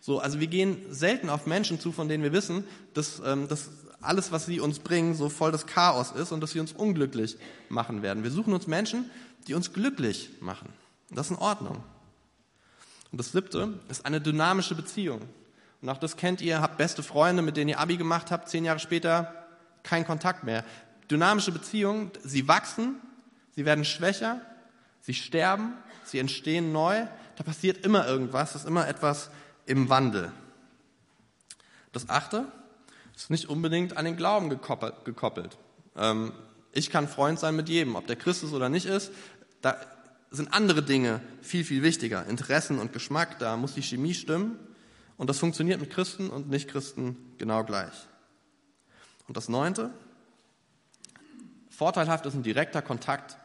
So, 0.00 0.18
also 0.20 0.40
wir 0.40 0.46
gehen 0.46 0.76
selten 0.90 1.28
auf 1.28 1.46
Menschen 1.46 1.80
zu, 1.80 1.92
von 1.92 2.08
denen 2.08 2.22
wir 2.22 2.32
wissen, 2.32 2.64
dass, 2.94 3.20
ähm, 3.24 3.48
dass 3.48 3.70
alles, 4.00 4.32
was 4.32 4.46
sie 4.46 4.60
uns 4.60 4.78
bringen, 4.78 5.14
so 5.14 5.28
voll 5.28 5.52
das 5.52 5.66
Chaos 5.66 6.12
ist 6.12 6.32
und 6.32 6.40
dass 6.40 6.52
sie 6.52 6.60
uns 6.60 6.72
unglücklich 6.72 7.36
machen 7.68 8.02
werden. 8.02 8.22
Wir 8.22 8.30
suchen 8.30 8.54
uns 8.54 8.66
Menschen, 8.66 9.10
die 9.46 9.54
uns 9.54 9.72
glücklich 9.72 10.30
machen. 10.40 10.68
Und 11.10 11.18
das 11.18 11.26
ist 11.26 11.36
in 11.36 11.42
Ordnung. 11.42 11.82
Und 13.10 13.18
das 13.18 13.32
siebte 13.32 13.80
ist 13.88 14.04
eine 14.04 14.20
dynamische 14.20 14.74
Beziehung. 14.74 15.22
Und 15.80 15.88
auch 15.88 15.98
das 15.98 16.16
kennt 16.16 16.40
ihr, 16.40 16.60
habt 16.60 16.76
beste 16.76 17.02
Freunde, 17.02 17.42
mit 17.42 17.56
denen 17.56 17.70
ihr 17.70 17.80
Abi 17.80 17.96
gemacht 17.96 18.30
habt, 18.30 18.48
zehn 18.48 18.64
Jahre 18.64 18.78
später 18.78 19.46
kein 19.82 20.06
Kontakt 20.06 20.44
mehr. 20.44 20.64
Dynamische 21.10 21.52
Beziehungen, 21.52 22.10
sie 22.22 22.48
wachsen, 22.48 22.96
sie 23.54 23.64
werden 23.64 23.84
schwächer, 23.84 24.40
sie 25.00 25.14
sterben, 25.14 25.72
sie 26.04 26.18
entstehen 26.18 26.72
neu. 26.72 27.06
Da 27.36 27.44
passiert 27.44 27.84
immer 27.86 28.06
irgendwas, 28.06 28.50
es 28.50 28.62
ist 28.62 28.66
immer 28.66 28.86
etwas 28.88 29.30
im 29.66 29.88
Wandel. 29.88 30.32
Das 31.92 32.08
achte 32.08 32.44
ist 33.18 33.30
nicht 33.30 33.48
unbedingt 33.48 33.96
an 33.96 34.04
den 34.04 34.16
Glauben 34.16 34.48
gekoppelt. 34.48 35.58
Ähm, 35.96 36.32
ich 36.72 36.88
kann 36.88 37.08
Freund 37.08 37.40
sein 37.40 37.56
mit 37.56 37.68
jedem, 37.68 37.96
ob 37.96 38.06
der 38.06 38.14
Christ 38.14 38.44
ist 38.44 38.52
oder 38.52 38.68
nicht 38.68 38.86
ist. 38.86 39.10
Da 39.60 39.76
sind 40.30 40.54
andere 40.54 40.84
Dinge 40.84 41.20
viel, 41.42 41.64
viel 41.64 41.82
wichtiger. 41.82 42.26
Interessen 42.26 42.78
und 42.78 42.92
Geschmack, 42.92 43.40
da 43.40 43.56
muss 43.56 43.74
die 43.74 43.82
Chemie 43.82 44.14
stimmen. 44.14 44.56
Und 45.16 45.28
das 45.28 45.40
funktioniert 45.40 45.80
mit 45.80 45.90
Christen 45.90 46.30
und 46.30 46.48
Nichtchristen 46.48 47.16
genau 47.38 47.64
gleich. 47.64 47.92
Und 49.26 49.36
das 49.36 49.48
Neunte, 49.48 49.90
vorteilhaft 51.70 52.24
ist 52.24 52.34
ein 52.34 52.44
direkter 52.44 52.82
Kontakt. 52.82 53.36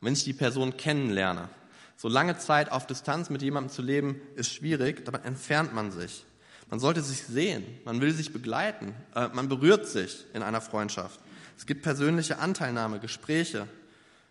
Wenn 0.00 0.14
ich 0.14 0.24
die 0.24 0.32
Person 0.32 0.76
kennenlerne, 0.76 1.48
so 1.96 2.08
lange 2.08 2.38
Zeit 2.38 2.72
auf 2.72 2.86
Distanz 2.86 3.30
mit 3.30 3.42
jemandem 3.42 3.70
zu 3.70 3.82
leben, 3.82 4.20
ist 4.34 4.52
schwierig, 4.52 5.04
dabei 5.04 5.20
entfernt 5.20 5.72
man 5.72 5.92
sich. 5.92 6.24
Man 6.70 6.78
sollte 6.78 7.02
sich 7.02 7.24
sehen, 7.24 7.64
man 7.84 8.00
will 8.00 8.12
sich 8.12 8.32
begleiten, 8.32 8.94
äh, 9.16 9.28
man 9.28 9.48
berührt 9.48 9.88
sich 9.88 10.24
in 10.34 10.42
einer 10.42 10.60
Freundschaft. 10.60 11.18
Es 11.58 11.66
gibt 11.66 11.82
persönliche 11.82 12.38
Anteilnahme, 12.38 13.00
Gespräche. 13.00 13.66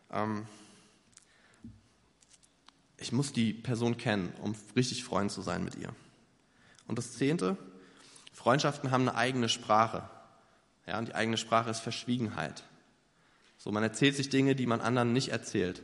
Ähm, 0.10 0.48
ich 2.98 3.12
muss 3.12 3.34
die 3.34 3.54
Person 3.54 3.98
kennen, 3.98 4.34
um 4.42 4.56
richtig 4.76 5.04
Freund 5.04 5.32
zu 5.32 5.42
sein 5.42 5.66
mit 5.66 5.76
ihr. 5.76 5.94
Und 6.88 6.98
das 6.98 7.14
Zehnte, 7.14 7.58
Freundschaften 8.34 8.92
haben 8.92 9.08
eine 9.08 9.18
eigene 9.18 9.50
Sprache. 9.50 10.10
Ja, 10.88 10.98
und 10.98 11.10
die 11.10 11.16
eigene 11.16 11.38
Sprache 11.38 11.70
ist 11.70 11.82
Verschwiegenheit. 11.82 12.64
So, 13.58 13.72
man 13.72 13.84
erzählt 13.84 14.16
sich 14.16 14.30
Dinge, 14.30 14.56
die 14.56 14.66
man 14.66 14.80
anderen 14.80 15.12
nicht 15.12 15.30
erzählt. 15.30 15.84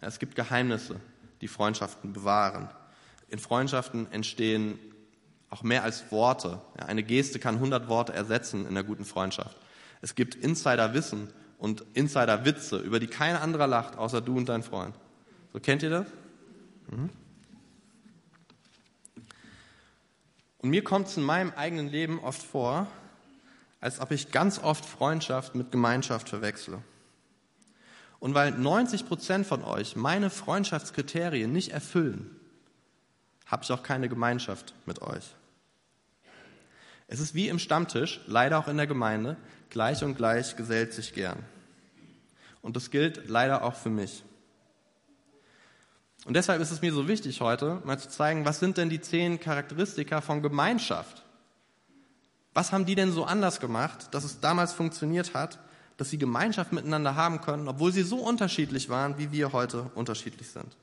Ja, 0.00 0.06
es 0.06 0.20
gibt 0.20 0.36
Geheimnisse, 0.36 1.00
die 1.40 1.48
Freundschaften 1.48 2.12
bewahren. 2.12 2.70
In 3.28 3.40
Freundschaften 3.40 4.10
entstehen 4.12 4.78
auch 5.50 5.62
mehr 5.62 5.82
als 5.82 6.10
Worte. 6.12 6.60
Ja, 6.78 6.86
eine 6.86 7.02
Geste 7.02 7.38
kann 7.38 7.56
100 7.56 7.88
Worte 7.88 8.12
ersetzen 8.12 8.62
in 8.62 8.68
einer 8.68 8.84
guten 8.84 9.04
Freundschaft. 9.04 9.56
Es 10.00 10.14
gibt 10.14 10.36
Insiderwissen 10.36 11.28
und 11.58 11.84
Insiderwitze, 11.92 12.78
über 12.78 13.00
die 13.00 13.08
kein 13.08 13.36
anderer 13.36 13.66
lacht, 13.66 13.98
außer 13.98 14.20
du 14.20 14.36
und 14.36 14.48
dein 14.48 14.62
Freund. 14.62 14.94
So 15.52 15.60
kennt 15.60 15.82
ihr 15.82 15.90
das? 15.90 16.06
Mhm. 16.90 17.10
Und 20.58 20.70
mir 20.70 20.84
kommt 20.84 21.08
es 21.08 21.16
in 21.16 21.22
meinem 21.22 21.52
eigenen 21.56 21.88
Leben 21.88 22.20
oft 22.20 22.42
vor, 22.42 22.86
als 23.80 23.98
ob 23.98 24.10
ich 24.10 24.30
ganz 24.30 24.58
oft 24.58 24.84
Freundschaft 24.84 25.54
mit 25.54 25.72
Gemeinschaft 25.72 26.28
verwechsle. 26.28 26.82
Und 28.18 28.34
weil 28.34 28.52
90 28.52 29.08
Prozent 29.08 29.46
von 29.46 29.64
euch 29.64 29.96
meine 29.96 30.28
Freundschaftskriterien 30.28 31.50
nicht 31.50 31.70
erfüllen, 31.70 32.36
habe 33.46 33.64
ich 33.64 33.72
auch 33.72 33.82
keine 33.82 34.10
Gemeinschaft 34.10 34.74
mit 34.84 35.00
euch. 35.00 35.34
Es 37.12 37.18
ist 37.18 37.34
wie 37.34 37.48
im 37.48 37.58
Stammtisch, 37.58 38.20
leider 38.28 38.56
auch 38.56 38.68
in 38.68 38.76
der 38.76 38.86
Gemeinde, 38.86 39.36
gleich 39.68 40.04
und 40.04 40.14
gleich 40.14 40.54
gesellt 40.54 40.94
sich 40.94 41.12
gern. 41.12 41.44
Und 42.62 42.76
das 42.76 42.92
gilt 42.92 43.28
leider 43.28 43.64
auch 43.64 43.74
für 43.74 43.90
mich. 43.90 44.22
Und 46.24 46.34
deshalb 46.34 46.62
ist 46.62 46.70
es 46.70 46.82
mir 46.82 46.92
so 46.92 47.08
wichtig 47.08 47.40
heute, 47.40 47.82
mal 47.84 47.98
zu 47.98 48.08
zeigen, 48.08 48.44
was 48.44 48.60
sind 48.60 48.76
denn 48.76 48.90
die 48.90 49.00
zehn 49.00 49.40
Charakteristika 49.40 50.20
von 50.20 50.40
Gemeinschaft? 50.40 51.24
Was 52.54 52.70
haben 52.70 52.86
die 52.86 52.94
denn 52.94 53.10
so 53.10 53.24
anders 53.24 53.58
gemacht, 53.58 54.14
dass 54.14 54.22
es 54.22 54.38
damals 54.38 54.72
funktioniert 54.72 55.34
hat, 55.34 55.58
dass 55.96 56.10
sie 56.10 56.18
Gemeinschaft 56.18 56.72
miteinander 56.72 57.16
haben 57.16 57.40
können, 57.40 57.66
obwohl 57.66 57.90
sie 57.90 58.04
so 58.04 58.18
unterschiedlich 58.18 58.88
waren, 58.88 59.18
wie 59.18 59.32
wir 59.32 59.52
heute 59.52 59.90
unterschiedlich 59.96 60.48
sind? 60.48 60.76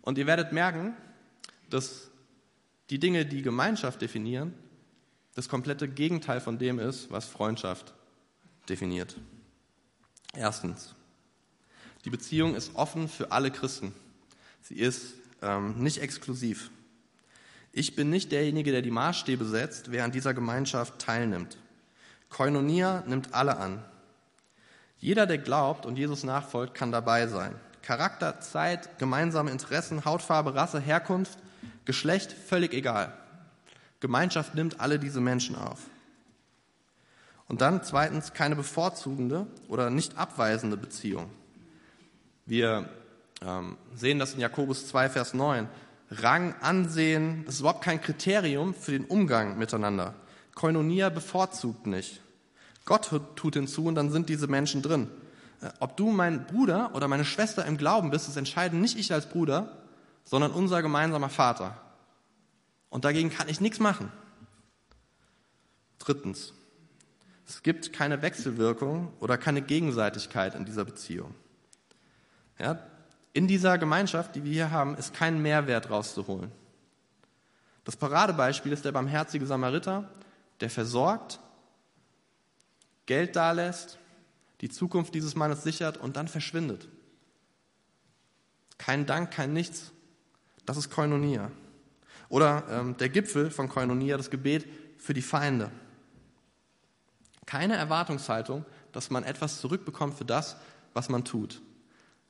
Und 0.00 0.18
ihr 0.18 0.26
werdet 0.26 0.50
merken, 0.52 0.96
dass 1.70 2.11
die 2.90 2.98
Dinge, 2.98 3.24
die 3.24 3.42
Gemeinschaft 3.42 4.02
definieren, 4.02 4.54
das 5.34 5.48
komplette 5.48 5.88
Gegenteil 5.88 6.40
von 6.40 6.58
dem 6.58 6.78
ist, 6.78 7.10
was 7.10 7.26
Freundschaft 7.26 7.94
definiert. 8.68 9.16
Erstens, 10.34 10.94
die 12.04 12.10
Beziehung 12.10 12.54
ist 12.54 12.74
offen 12.74 13.08
für 13.08 13.32
alle 13.32 13.50
Christen. 13.50 13.94
Sie 14.60 14.76
ist 14.76 15.14
ähm, 15.40 15.78
nicht 15.78 15.98
exklusiv. 15.98 16.70
Ich 17.72 17.96
bin 17.96 18.10
nicht 18.10 18.32
derjenige, 18.32 18.72
der 18.72 18.82
die 18.82 18.90
Maßstäbe 18.90 19.44
setzt, 19.44 19.90
wer 19.90 20.04
an 20.04 20.12
dieser 20.12 20.34
Gemeinschaft 20.34 20.98
teilnimmt. 20.98 21.56
Koinonia 22.28 23.02
nimmt 23.06 23.34
alle 23.34 23.56
an. 23.56 23.82
Jeder, 24.98 25.26
der 25.26 25.38
glaubt 25.38 25.86
und 25.86 25.96
Jesus 25.96 26.22
nachfolgt, 26.22 26.74
kann 26.74 26.92
dabei 26.92 27.26
sein. 27.26 27.54
Charakter, 27.82 28.40
Zeit, 28.40 28.98
gemeinsame 28.98 29.50
Interessen, 29.50 30.04
Hautfarbe, 30.04 30.54
Rasse, 30.54 30.80
Herkunft– 30.80 31.38
Geschlecht 31.84 32.32
völlig 32.32 32.72
egal. 32.74 33.12
Gemeinschaft 34.00 34.54
nimmt 34.54 34.80
alle 34.80 34.98
diese 34.98 35.20
Menschen 35.20 35.56
auf. 35.56 35.80
Und 37.48 37.60
dann 37.60 37.82
zweitens 37.82 38.32
keine 38.32 38.56
bevorzugende 38.56 39.46
oder 39.68 39.90
nicht 39.90 40.16
abweisende 40.16 40.76
Beziehung. 40.76 41.30
Wir 42.46 42.88
ähm, 43.42 43.76
sehen 43.94 44.18
das 44.18 44.34
in 44.34 44.40
Jakobus 44.40 44.88
2, 44.88 45.10
Vers 45.10 45.34
9. 45.34 45.68
Rang, 46.10 46.54
Ansehen, 46.60 47.44
das 47.44 47.54
ist 47.54 47.60
überhaupt 47.60 47.84
kein 47.84 48.00
Kriterium 48.00 48.74
für 48.74 48.92
den 48.92 49.04
Umgang 49.04 49.58
miteinander. 49.58 50.14
Koinonia 50.54 51.08
bevorzugt 51.08 51.86
nicht. 51.86 52.20
Gott 52.84 53.10
tut 53.36 53.54
hinzu 53.54 53.86
und 53.86 53.94
dann 53.94 54.10
sind 54.10 54.28
diese 54.28 54.46
Menschen 54.46 54.82
drin. 54.82 55.08
Äh, 55.60 55.70
ob 55.80 55.96
du 55.96 56.10
mein 56.10 56.46
Bruder 56.46 56.90
oder 56.94 57.08
meine 57.08 57.24
Schwester 57.24 57.64
im 57.64 57.76
Glauben 57.76 58.10
bist, 58.10 58.28
das 58.28 58.36
entscheiden 58.36 58.80
nicht 58.80 58.98
ich 58.98 59.12
als 59.12 59.28
Bruder, 59.28 59.81
sondern 60.24 60.52
unser 60.52 60.82
gemeinsamer 60.82 61.28
Vater. 61.28 61.80
Und 62.90 63.04
dagegen 63.04 63.30
kann 63.30 63.48
ich 63.48 63.60
nichts 63.60 63.80
machen. 63.80 64.12
Drittens, 65.98 66.52
es 67.46 67.62
gibt 67.62 67.92
keine 67.92 68.22
Wechselwirkung 68.22 69.12
oder 69.20 69.38
keine 69.38 69.62
Gegenseitigkeit 69.62 70.54
in 70.54 70.64
dieser 70.64 70.84
Beziehung. 70.84 71.34
Ja, 72.58 72.78
in 73.32 73.48
dieser 73.48 73.78
Gemeinschaft, 73.78 74.34
die 74.34 74.44
wir 74.44 74.52
hier 74.52 74.70
haben, 74.70 74.96
ist 74.96 75.14
kein 75.14 75.40
Mehrwert 75.40 75.90
rauszuholen. 75.90 76.52
Das 77.84 77.96
Paradebeispiel 77.96 78.72
ist 78.72 78.84
der 78.84 78.92
barmherzige 78.92 79.46
Samariter, 79.46 80.08
der 80.60 80.70
versorgt, 80.70 81.40
Geld 83.06 83.34
dalässt, 83.36 83.98
die 84.60 84.68
Zukunft 84.68 85.14
dieses 85.14 85.34
Mannes 85.34 85.62
sichert 85.62 85.96
und 85.96 86.16
dann 86.16 86.28
verschwindet. 86.28 86.88
Kein 88.78 89.06
Dank, 89.06 89.30
kein 89.30 89.52
Nichts. 89.52 89.91
Das 90.72 90.78
ist 90.78 90.90
Koinonia. 90.90 91.50
Oder 92.30 92.64
ähm, 92.70 92.96
der 92.96 93.10
Gipfel 93.10 93.50
von 93.50 93.68
Koinonia, 93.68 94.16
das 94.16 94.30
Gebet 94.30 94.66
für 94.96 95.12
die 95.12 95.20
Feinde. 95.20 95.70
Keine 97.44 97.76
Erwartungshaltung, 97.76 98.64
dass 98.90 99.10
man 99.10 99.22
etwas 99.22 99.60
zurückbekommt 99.60 100.14
für 100.14 100.24
das, 100.24 100.56
was 100.94 101.10
man 101.10 101.26
tut. 101.26 101.60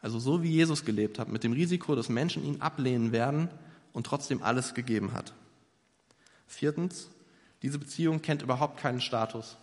Also 0.00 0.18
so 0.18 0.42
wie 0.42 0.50
Jesus 0.50 0.84
gelebt 0.84 1.20
hat, 1.20 1.28
mit 1.28 1.44
dem 1.44 1.52
Risiko, 1.52 1.94
dass 1.94 2.08
Menschen 2.08 2.44
ihn 2.44 2.60
ablehnen 2.60 3.12
werden 3.12 3.48
und 3.92 4.06
trotzdem 4.08 4.42
alles 4.42 4.74
gegeben 4.74 5.12
hat. 5.12 5.32
Viertens, 6.48 7.10
diese 7.62 7.78
Beziehung 7.78 8.22
kennt 8.22 8.42
überhaupt 8.42 8.76
keinen 8.80 9.00
Status. 9.00 9.56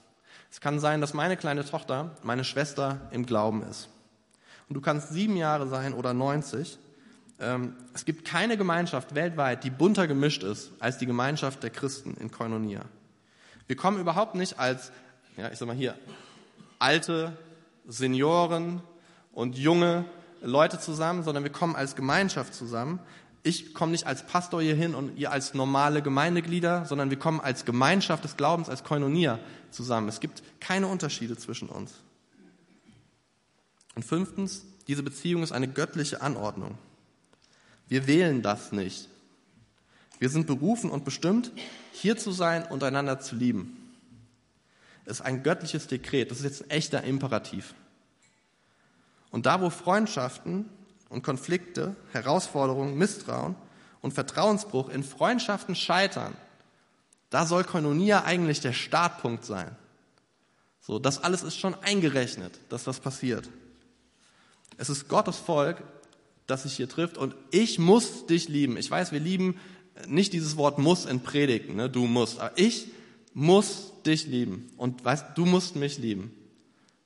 Es 0.50 0.62
kann 0.62 0.80
sein, 0.80 1.02
dass 1.02 1.14
meine 1.14 1.36
kleine 1.36 1.66
Tochter 1.66 2.16
meine 2.24 2.46
Schwester 2.46 3.10
im 3.12 3.26
Glauben 3.26 3.62
ist. 3.64 3.90
Und 4.70 4.76
du 4.76 4.80
kannst 4.80 5.10
sieben 5.10 5.36
Jahre 5.36 5.68
sein 5.68 5.94
oder 5.94 6.14
90. 6.14 6.80
Ähm, 7.40 7.76
es 7.94 8.06
gibt 8.06 8.26
keine 8.26 8.58
Gemeinschaft 8.58 9.16
weltweit, 9.16 9.64
die 9.64 9.70
bunter 9.70 10.08
gemischt 10.08 10.44
ist 10.44 10.72
als 10.80 10.98
die 10.98 11.06
Gemeinschaft 11.06 11.64
der 11.64 11.70
Christen 11.70 12.16
in 12.16 12.32
Koinonia. 12.32 12.82
Wir 13.68 13.76
kommen 13.76 14.00
überhaupt 14.00 14.36
nicht 14.36 14.60
als, 14.60 14.92
ja, 15.38 15.50
ich 15.52 15.58
sag 15.58 15.68
mal 15.68 15.76
hier, 15.76 15.96
alte 16.80 17.38
Senioren 17.88 18.82
und 19.32 19.58
junge 19.58 20.06
Leute 20.42 20.80
zusammen, 20.80 21.24
sondern 21.24 21.44
wir 21.44 21.52
kommen 21.52 21.76
als 21.76 21.96
Gemeinschaft 21.96 22.54
zusammen. 22.54 23.00
Ich 23.42 23.74
komme 23.74 23.94
nicht 23.94 24.06
als 24.06 24.26
Pastor 24.26 24.62
hier 24.62 24.76
hin 24.76 24.96
und 24.96 25.18
ihr 25.18 25.32
als 25.32 25.54
normale 25.54 26.02
Gemeindeglieder, 26.02 26.86
sondern 26.86 27.10
wir 27.10 27.20
kommen 27.20 27.40
als 27.40 27.64
Gemeinschaft 27.64 28.24
des 28.26 28.36
Glaubens, 28.36 28.70
als 28.70 28.84
Koinonia 28.84 29.40
zusammen. 29.72 30.10
Es 30.10 30.20
gibt 30.20 30.44
keine 30.60 30.88
Unterschiede 30.88 31.38
zwischen 31.38 31.70
uns. 31.70 31.94
Und 33.96 34.04
fünftens, 34.04 34.66
diese 34.88 35.04
Beziehung 35.04 35.44
ist 35.44 35.52
eine 35.52 35.68
göttliche 35.68 36.22
Anordnung. 36.22 36.78
Wir 37.90 38.08
wählen 38.08 38.42
das 38.42 38.72
nicht. 38.72 39.10
Wir 40.20 40.30
sind 40.30 40.48
berufen 40.48 40.90
und 40.90 41.06
bestimmt, 41.06 41.52
hier 41.92 42.18
zu 42.18 42.32
sein 42.32 42.66
und 42.66 42.84
einander 42.84 43.20
zu 43.20 43.36
lieben. 43.36 43.76
Es 45.06 45.20
ist 45.20 45.22
ein 45.22 45.44
göttliches 45.44 45.88
Dekret, 45.88 46.30
das 46.30 46.40
ist 46.40 46.44
jetzt 46.44 46.64
ein 46.64 46.70
echter 46.70 47.04
Imperativ. 47.04 47.74
Und 49.32 49.46
da, 49.46 49.60
wo 49.62 49.70
Freundschaften 49.70 50.70
und 51.10 51.24
Konflikte, 51.24 51.96
Herausforderungen, 52.12 52.98
Misstrauen 52.98 53.56
und 54.02 54.14
Vertrauensbruch 54.14 54.90
in 54.90 55.04
Freundschaften 55.04 55.76
scheitern, 55.76 56.36
da 57.30 57.46
soll 57.46 57.64
Koinonia 57.64 58.24
eigentlich 58.24 58.60
der 58.60 58.74
Startpunkt 58.74 59.46
sein. 59.46 59.76
So, 60.82 61.00
das 61.00 61.24
alles 61.24 61.44
ist 61.44 61.58
schon 61.58 61.76
eingerechnet, 61.76 62.60
dass 62.70 62.84
das 62.84 63.00
passiert. 63.00 63.50
Es 64.78 64.90
ist 64.90 65.08
Gottes 65.08 65.38
Volk, 65.38 65.84
das 66.50 66.64
sich 66.64 66.74
hier 66.74 66.90
trifft 66.90 67.18
und 67.18 67.36
ich 67.52 67.80
muss 67.80 68.26
dich 68.26 68.48
lieben. 68.48 68.78
Ich 68.78 68.90
weiß, 68.90 69.12
wir 69.12 69.20
lieben 69.20 69.60
nicht 70.08 70.34
dieses 70.34 70.58
Wort 70.58 70.78
muss 70.78 71.06
in 71.06 71.22
Predigten, 71.22 71.76
ne? 71.76 71.90
du 71.90 72.06
musst, 72.06 72.40
aber 72.40 72.58
ich 72.58 72.88
muss 73.34 73.92
dich 74.06 74.28
lieben 74.28 74.72
und 74.78 75.04
weißt, 75.04 75.26
du 75.36 75.46
musst 75.46 75.76
mich 75.76 75.98
lieben. 75.98 76.34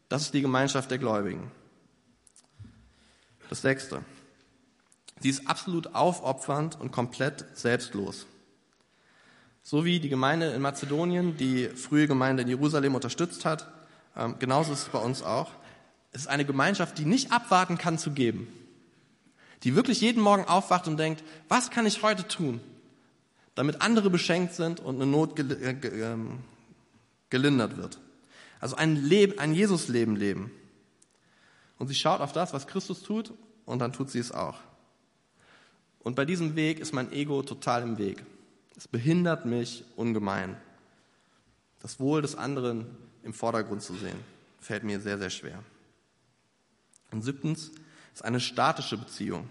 Das 0.10 0.24
ist 0.24 0.34
die 0.34 0.42
Gemeinschaft 0.42 0.92
der 0.92 1.00
Gläubigen. 1.00 1.52
Das 3.50 3.62
sechste. 3.62 4.04
Sie 5.20 5.30
ist 5.30 5.48
absolut 5.48 5.96
aufopfernd 5.96 6.80
und 6.80 6.92
komplett 6.92 7.46
selbstlos. 7.54 8.26
So 9.64 9.86
wie 9.86 10.00
die 10.00 10.10
Gemeinde 10.10 10.52
in 10.52 10.62
Mazedonien 10.62 11.38
die 11.38 11.70
frühe 11.70 12.08
Gemeinde 12.08 12.44
in 12.44 12.50
Jerusalem 12.50 12.96
unterstützt 12.96 13.46
hat, 13.46 13.72
ähm, 14.16 14.36
genauso 14.40 14.74
ist 14.74 14.84
es 14.84 14.90
bei 14.90 15.00
uns 15.00 15.24
auch. 15.24 15.52
Es 16.12 16.22
ist 16.22 16.28
eine 16.28 16.46
Gemeinschaft, 16.46 16.98
die 16.98 17.06
nicht 17.06 17.32
abwarten 17.32 17.78
kann 17.78 17.98
zu 17.98 18.12
geben. 18.12 18.48
Die 19.64 19.76
wirklich 19.76 20.02
jeden 20.02 20.22
Morgen 20.22 20.46
aufwacht 20.46 20.88
und 20.88 20.98
denkt, 20.98 21.24
was 21.48 21.70
kann 21.70 21.86
ich 21.86 22.04
heute 22.04 22.28
tun, 22.28 22.60
damit 23.56 23.82
andere 23.82 24.10
beschenkt 24.10 24.54
sind 24.54 24.80
und 24.80 24.96
eine 24.96 25.06
Not 25.06 25.40
äh, 25.40 25.72
ähm, 25.72 26.40
gelindert 27.30 27.78
wird. 27.78 28.00
Also 28.60 28.76
ein, 28.76 28.96
Leben, 28.96 29.40
ein 29.40 29.54
Jesus-Leben 29.54 30.16
leben. 30.16 30.52
Und 31.78 31.88
sie 31.88 31.96
schaut 31.96 32.22
auf 32.22 32.32
das, 32.32 32.54
was 32.54 32.68
Christus 32.68 33.04
tut, 33.04 33.34
und 33.66 33.80
dann 33.80 33.94
tut 33.94 34.10
sie 34.10 34.20
es 34.20 34.32
auch. 34.32 34.58
Und 36.00 36.16
bei 36.16 36.26
diesem 36.26 36.56
Weg 36.56 36.80
ist 36.80 36.94
mein 36.94 37.12
Ego 37.14 37.44
total 37.44 37.84
im 37.84 37.98
Weg. 37.98 38.24
Es 38.76 38.88
behindert 38.88 39.46
mich 39.46 39.86
ungemein. 39.96 40.58
Das 41.82 42.00
Wohl 42.00 42.22
des 42.22 42.36
anderen 42.36 42.86
im 43.24 43.34
Vordergrund 43.34 43.82
zu 43.82 43.94
sehen, 43.94 44.18
fällt 44.60 44.84
mir 44.84 45.00
sehr, 45.00 45.18
sehr 45.18 45.30
schwer. 45.30 45.64
Und 47.12 47.22
siebtens 47.22 47.72
ist 48.14 48.24
eine 48.24 48.40
statische 48.40 48.98
Beziehung. 48.98 49.50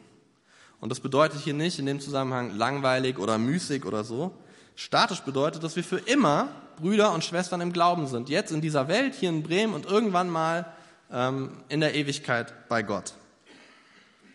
Und 0.81 0.89
das 0.89 1.01
bedeutet 1.01 1.41
hier 1.41 1.55
nicht 1.55 1.79
in 1.79 1.87
dem 1.87 2.01
Zusammenhang 2.01 2.57
langweilig 2.57 3.19
oder 3.19 3.39
müßig 3.39 3.85
oder 3.85 4.05
so. 4.05 4.33
Statisch 4.75 5.21
bedeutet, 5.21 5.63
dass 5.63 5.77
wir 5.77 5.85
für 5.85 5.99
immer 5.99 6.49
Brüder 6.77 7.13
und 7.13 7.25
Schwestern 7.25 7.61
im 7.61 7.73
Glauben 7.73 8.07
sind. 8.07 8.29
Jetzt 8.29 8.51
in 8.51 8.61
dieser 8.61 8.89
Welt, 8.89 9.15
hier 9.15 9.29
in 9.29 9.43
Bremen 9.43 9.75
und 9.75 9.87
irgendwann 9.87 10.31
mal 10.31 10.73
ähm, 11.11 11.59
in 11.69 11.81
der 11.81 11.95
Ewigkeit 11.95 12.69
bei 12.69 12.83
Gott. 12.83 13.15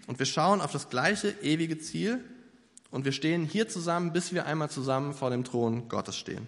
Und 0.08 0.20
wir 0.20 0.26
schauen 0.26 0.62
auf 0.62 0.72
das 0.72 0.90
gleiche 0.90 1.30
ewige 1.42 1.80
Ziel 1.80 2.24
und 2.92 3.04
wir 3.04 3.12
stehen 3.12 3.44
hier 3.44 3.68
zusammen, 3.68 4.14
bis 4.14 4.34
wir 4.34 4.46
einmal 4.46 4.70
zusammen 4.70 5.14
vor 5.14 5.30
dem 5.30 5.44
Thron 5.44 5.90
Gottes 5.90 6.16
stehen. 6.16 6.48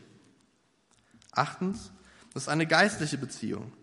Achtens, 1.31 1.91
das 2.33 2.43
ist 2.43 2.49
eine 2.49 2.67
geistliche 2.67 3.17
Beziehung. 3.17 3.73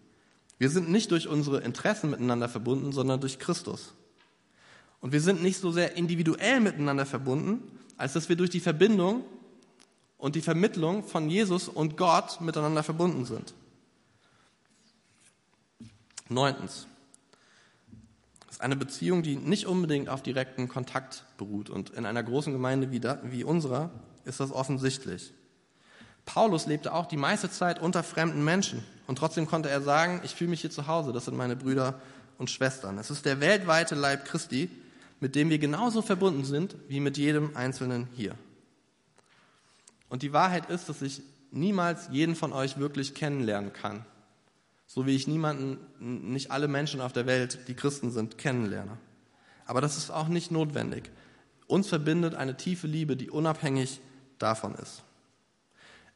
Wir 0.58 0.70
sind 0.70 0.90
nicht 0.90 1.10
durch 1.10 1.28
unsere 1.28 1.60
Interessen 1.60 2.10
miteinander 2.10 2.48
verbunden, 2.48 2.92
sondern 2.92 3.20
durch 3.20 3.38
Christus. 3.38 3.94
Und 5.00 5.12
wir 5.12 5.20
sind 5.20 5.42
nicht 5.42 5.58
so 5.58 5.70
sehr 5.70 5.96
individuell 5.96 6.60
miteinander 6.60 7.06
verbunden, 7.06 7.62
als 7.96 8.14
dass 8.14 8.28
wir 8.28 8.36
durch 8.36 8.50
die 8.50 8.60
Verbindung 8.60 9.24
und 10.18 10.34
die 10.34 10.40
Vermittlung 10.40 11.04
von 11.04 11.28
Jesus 11.28 11.68
und 11.68 11.96
Gott 11.96 12.40
miteinander 12.40 12.82
verbunden 12.82 13.24
sind. 13.24 13.54
Neuntens. 16.28 16.86
Das 18.46 18.56
ist 18.56 18.60
eine 18.62 18.76
Beziehung, 18.76 19.22
die 19.22 19.36
nicht 19.36 19.66
unbedingt 19.66 20.08
auf 20.08 20.22
direkten 20.22 20.68
Kontakt 20.68 21.24
beruht. 21.36 21.68
Und 21.70 21.90
in 21.90 22.06
einer 22.06 22.22
großen 22.22 22.52
Gemeinde 22.52 22.90
wie, 22.90 23.00
da, 23.00 23.20
wie 23.22 23.44
unserer 23.44 23.90
ist 24.24 24.40
das 24.40 24.50
offensichtlich. 24.50 25.34
Paulus 26.26 26.66
lebte 26.66 26.92
auch 26.92 27.06
die 27.06 27.16
meiste 27.16 27.50
Zeit 27.50 27.80
unter 27.80 28.02
fremden 28.02 28.44
Menschen. 28.44 28.84
Und 29.06 29.16
trotzdem 29.16 29.46
konnte 29.46 29.70
er 29.70 29.80
sagen, 29.80 30.20
ich 30.24 30.34
fühle 30.34 30.50
mich 30.50 30.60
hier 30.60 30.70
zu 30.70 30.86
Hause, 30.86 31.12
das 31.12 31.24
sind 31.24 31.36
meine 31.36 31.56
Brüder 31.56 32.00
und 32.36 32.50
Schwestern. 32.50 32.98
Es 32.98 33.10
ist 33.10 33.24
der 33.24 33.40
weltweite 33.40 33.94
Leib 33.94 34.26
Christi, 34.26 34.68
mit 35.20 35.34
dem 35.34 35.48
wir 35.48 35.58
genauso 35.58 36.02
verbunden 36.02 36.44
sind 36.44 36.76
wie 36.88 37.00
mit 37.00 37.16
jedem 37.16 37.56
Einzelnen 37.56 38.08
hier. 38.14 38.34
Und 40.08 40.22
die 40.22 40.32
Wahrheit 40.32 40.68
ist, 40.68 40.88
dass 40.88 41.00
ich 41.00 41.22
niemals 41.50 42.08
jeden 42.10 42.34
von 42.34 42.52
euch 42.52 42.78
wirklich 42.78 43.14
kennenlernen 43.14 43.72
kann. 43.72 44.04
So 44.86 45.06
wie 45.06 45.16
ich 45.16 45.26
niemanden, 45.26 45.78
nicht 45.98 46.50
alle 46.50 46.68
Menschen 46.68 47.00
auf 47.00 47.12
der 47.12 47.26
Welt, 47.26 47.66
die 47.68 47.74
Christen 47.74 48.10
sind, 48.10 48.38
kennenlerne. 48.38 48.98
Aber 49.64 49.80
das 49.80 49.96
ist 49.96 50.10
auch 50.10 50.28
nicht 50.28 50.50
notwendig. 50.50 51.10
Uns 51.66 51.88
verbindet 51.88 52.34
eine 52.34 52.56
tiefe 52.56 52.86
Liebe, 52.86 53.16
die 53.16 53.30
unabhängig 53.30 54.00
davon 54.38 54.74
ist. 54.76 55.02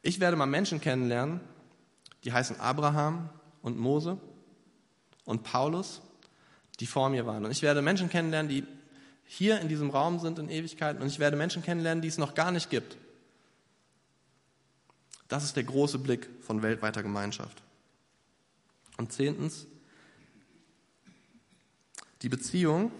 Ich 0.01 0.19
werde 0.19 0.37
mal 0.37 0.45
Menschen 0.45 0.81
kennenlernen, 0.81 1.41
die 2.23 2.33
heißen 2.33 2.59
Abraham 2.59 3.29
und 3.61 3.77
Mose 3.77 4.17
und 5.25 5.43
Paulus, 5.43 6.01
die 6.79 6.87
vor 6.87 7.09
mir 7.09 7.25
waren. 7.25 7.45
Und 7.45 7.51
ich 7.51 7.61
werde 7.61 7.81
Menschen 7.81 8.09
kennenlernen, 8.09 8.49
die 8.49 8.65
hier 9.25 9.61
in 9.61 9.69
diesem 9.69 9.89
Raum 9.89 10.19
sind 10.19 10.39
in 10.39 10.49
Ewigkeiten. 10.49 11.01
Und 11.01 11.07
ich 11.07 11.19
werde 11.19 11.37
Menschen 11.37 11.63
kennenlernen, 11.63 12.01
die 12.01 12.07
es 12.07 12.17
noch 12.17 12.33
gar 12.33 12.51
nicht 12.51 12.69
gibt. 12.69 12.97
Das 15.27 15.43
ist 15.43 15.55
der 15.55 15.63
große 15.63 15.99
Blick 15.99 16.29
von 16.41 16.61
weltweiter 16.61 17.01
Gemeinschaft. 17.03 17.63
Und 18.97 19.13
zehntens, 19.13 19.67
die 22.21 22.29
Beziehung 22.29 22.91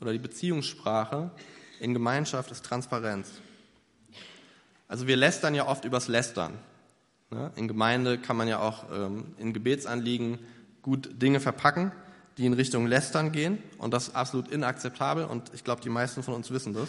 oder 0.00 0.12
die 0.12 0.18
Beziehungssprache 0.18 1.32
in 1.80 1.92
Gemeinschaft 1.92 2.50
ist 2.50 2.64
Transparenz. 2.64 3.40
Also 4.88 5.06
wir 5.06 5.16
lästern 5.16 5.54
ja 5.54 5.66
oft 5.66 5.84
übers 5.84 6.08
Lästern. 6.08 6.54
Ne? 7.30 7.50
In 7.56 7.68
Gemeinde 7.68 8.18
kann 8.18 8.36
man 8.36 8.48
ja 8.48 8.60
auch 8.60 8.84
ähm, 8.92 9.34
in 9.38 9.52
Gebetsanliegen 9.52 10.38
gut 10.82 11.20
Dinge 11.20 11.40
verpacken, 11.40 11.92
die 12.36 12.46
in 12.46 12.52
Richtung 12.52 12.86
Lästern 12.86 13.32
gehen. 13.32 13.58
Und 13.78 13.94
das 13.94 14.08
ist 14.08 14.16
absolut 14.16 14.48
inakzeptabel 14.48 15.24
und 15.24 15.52
ich 15.54 15.64
glaube, 15.64 15.82
die 15.82 15.88
meisten 15.88 16.22
von 16.22 16.34
uns 16.34 16.50
wissen 16.50 16.74
das. 16.74 16.88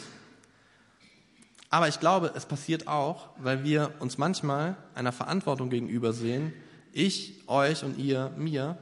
Aber 1.70 1.88
ich 1.88 2.00
glaube, 2.00 2.32
es 2.36 2.46
passiert 2.46 2.88
auch, 2.88 3.30
weil 3.38 3.64
wir 3.64 3.92
uns 4.00 4.18
manchmal 4.18 4.78
einer 4.94 5.12
Verantwortung 5.12 5.70
gegenüber 5.70 6.14
sehen, 6.14 6.54
ich, 6.94 7.44
euch 7.48 7.84
und 7.84 7.98
ihr, 7.98 8.32
mir, 8.38 8.78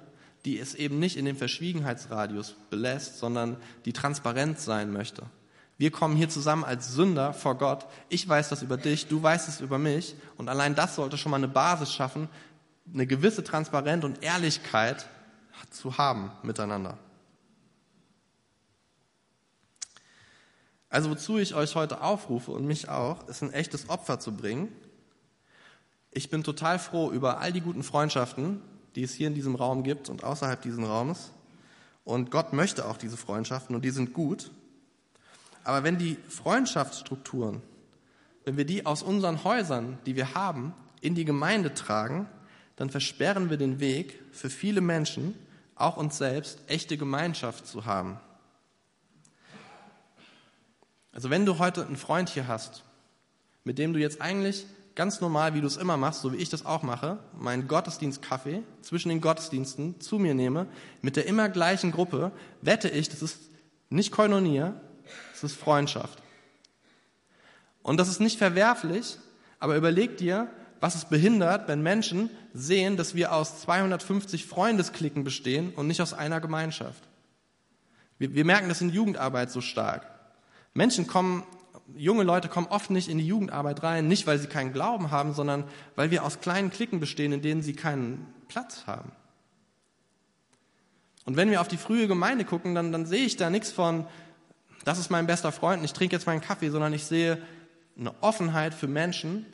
die 0.45 0.59
es 0.59 0.75
eben 0.75 0.99
nicht 0.99 1.17
in 1.17 1.25
dem 1.25 1.35
Verschwiegenheitsradius 1.37 2.55
belässt, 2.69 3.17
sondern 3.17 3.57
die 3.85 3.93
transparent 3.93 4.59
sein 4.59 4.91
möchte. 4.91 5.23
Wir 5.83 5.91
kommen 5.91 6.15
hier 6.15 6.29
zusammen 6.29 6.63
als 6.63 6.93
Sünder 6.93 7.33
vor 7.33 7.57
Gott. 7.57 7.85
Ich 8.07 8.25
weiß 8.25 8.47
das 8.47 8.61
über 8.61 8.77
dich, 8.77 9.09
du 9.09 9.21
weißt 9.21 9.49
es 9.49 9.59
über 9.59 9.77
mich. 9.77 10.15
Und 10.37 10.47
allein 10.47 10.75
das 10.75 10.95
sollte 10.95 11.17
schon 11.17 11.29
mal 11.29 11.35
eine 11.35 11.49
Basis 11.49 11.91
schaffen, 11.91 12.29
eine 12.93 13.05
gewisse 13.05 13.43
Transparenz 13.43 14.05
und 14.05 14.23
Ehrlichkeit 14.23 15.09
zu 15.71 15.97
haben 15.97 16.31
miteinander. 16.41 16.97
Also 20.87 21.09
wozu 21.09 21.37
ich 21.37 21.53
euch 21.53 21.75
heute 21.75 21.99
aufrufe 21.99 22.51
und 22.51 22.65
mich 22.65 22.87
auch, 22.87 23.27
ist 23.27 23.41
ein 23.41 23.51
echtes 23.51 23.89
Opfer 23.89 24.21
zu 24.21 24.31
bringen 24.31 24.69
ich 26.15 26.29
bin 26.29 26.43
total 26.43 26.77
froh 26.79 27.11
über 27.11 27.39
all 27.39 27.51
die 27.51 27.61
guten 27.61 27.83
Freundschaften, 27.83 28.61
die 28.95 29.03
es 29.03 29.13
hier 29.13 29.27
in 29.27 29.33
diesem 29.33 29.55
Raum 29.55 29.83
gibt 29.83 30.09
und 30.09 30.23
außerhalb 30.23 30.61
dieses 30.61 30.79
Raumes. 30.79 31.31
Und 32.03 32.29
Gott 32.29 32.53
möchte 32.53 32.87
auch 32.87 32.97
diese 32.97 33.17
Freundschaften 33.17 33.75
und 33.75 33.83
die 33.83 33.89
sind 33.89 34.13
gut. 34.13 34.51
Aber 35.63 35.83
wenn 35.83 35.97
die 35.97 36.17
Freundschaftsstrukturen, 36.27 37.61
wenn 38.45 38.57
wir 38.57 38.65
die 38.65 38.85
aus 38.85 39.03
unseren 39.03 39.43
Häusern, 39.43 39.97
die 40.05 40.15
wir 40.15 40.33
haben, 40.33 40.73
in 41.01 41.15
die 41.15 41.25
Gemeinde 41.25 41.73
tragen, 41.73 42.27
dann 42.75 42.89
versperren 42.89 43.49
wir 43.49 43.57
den 43.57 43.79
Weg 43.79 44.19
für 44.31 44.49
viele 44.49 44.81
Menschen, 44.81 45.35
auch 45.75 45.97
uns 45.97 46.17
selbst, 46.17 46.59
echte 46.67 46.97
Gemeinschaft 46.97 47.67
zu 47.67 47.85
haben. 47.85 48.19
Also 51.11 51.29
wenn 51.29 51.45
du 51.45 51.59
heute 51.59 51.85
einen 51.85 51.97
Freund 51.97 52.29
hier 52.29 52.47
hast, 52.47 52.83
mit 53.63 53.77
dem 53.77 53.93
du 53.93 53.99
jetzt 53.99 54.21
eigentlich 54.21 54.65
ganz 54.95 55.21
normal, 55.21 55.53
wie 55.53 55.61
du 55.61 55.67
es 55.67 55.77
immer 55.77 55.97
machst, 55.97 56.21
so 56.21 56.33
wie 56.33 56.37
ich 56.37 56.49
das 56.49 56.65
auch 56.65 56.83
mache, 56.83 57.19
meinen 57.37 57.67
Gottesdienstkaffee 57.67 58.63
zwischen 58.81 59.09
den 59.09 59.21
Gottesdiensten 59.21 59.99
zu 59.99 60.19
mir 60.19 60.33
nehme, 60.33 60.67
mit 61.01 61.15
der 61.15 61.25
immer 61.25 61.49
gleichen 61.49 61.91
Gruppe, 61.91 62.31
wette 62.61 62.89
ich, 62.89 63.09
das 63.09 63.21
ist 63.21 63.39
nicht 63.89 64.11
Koinonia, 64.11 64.73
das 65.31 65.43
ist 65.43 65.55
Freundschaft. 65.55 66.21
Und 67.81 67.97
das 67.97 68.07
ist 68.07 68.19
nicht 68.19 68.37
verwerflich, 68.37 69.17
aber 69.59 69.75
überleg 69.75 70.17
dir, 70.17 70.49
was 70.79 70.95
es 70.95 71.05
behindert, 71.05 71.67
wenn 71.67 71.81
Menschen 71.81 72.29
sehen, 72.53 72.97
dass 72.97 73.15
wir 73.15 73.33
aus 73.33 73.61
250 73.61 74.45
Freundesklicken 74.45 75.23
bestehen 75.23 75.73
und 75.75 75.87
nicht 75.87 76.01
aus 76.01 76.13
einer 76.13 76.41
Gemeinschaft. 76.41 77.03
Wir, 78.17 78.33
wir 78.33 78.45
merken 78.45 78.69
das 78.69 78.81
in 78.81 78.89
Jugendarbeit 78.89 79.51
so 79.51 79.61
stark. 79.61 80.07
Menschen 80.73 81.07
kommen 81.07 81.43
junge 81.95 82.23
Leute 82.23 82.47
kommen 82.47 82.67
oft 82.67 82.89
nicht 82.89 83.09
in 83.09 83.17
die 83.17 83.27
Jugendarbeit 83.27 83.83
rein, 83.83 84.07
nicht 84.07 84.27
weil 84.27 84.39
sie 84.39 84.47
keinen 84.47 84.73
Glauben 84.73 85.11
haben, 85.11 85.33
sondern 85.33 85.65
weil 85.95 86.11
wir 86.11 86.23
aus 86.23 86.39
kleinen 86.39 86.69
Klicken 86.69 86.99
bestehen, 86.99 87.31
in 87.33 87.41
denen 87.41 87.61
sie 87.61 87.73
keinen 87.73 88.33
Platz 88.47 88.83
haben. 88.87 89.11
Und 91.25 91.37
wenn 91.37 91.51
wir 91.51 91.61
auf 91.61 91.67
die 91.67 91.77
frühe 91.77 92.07
Gemeinde 92.07 92.45
gucken, 92.45 92.75
dann, 92.75 92.91
dann 92.91 93.05
sehe 93.05 93.25
ich 93.25 93.37
da 93.37 93.49
nichts 93.49 93.71
von, 93.71 94.05
das 94.83 94.99
ist 94.99 95.09
mein 95.09 95.27
bester 95.27 95.51
Freund 95.51 95.79
und 95.79 95.85
ich 95.85 95.93
trinke 95.93 96.15
jetzt 96.15 96.27
meinen 96.27 96.41
Kaffee, 96.41 96.69
sondern 96.69 96.93
ich 96.93 97.05
sehe 97.05 97.41
eine 97.97 98.13
Offenheit 98.21 98.73
für 98.73 98.87
Menschen, 98.87 99.45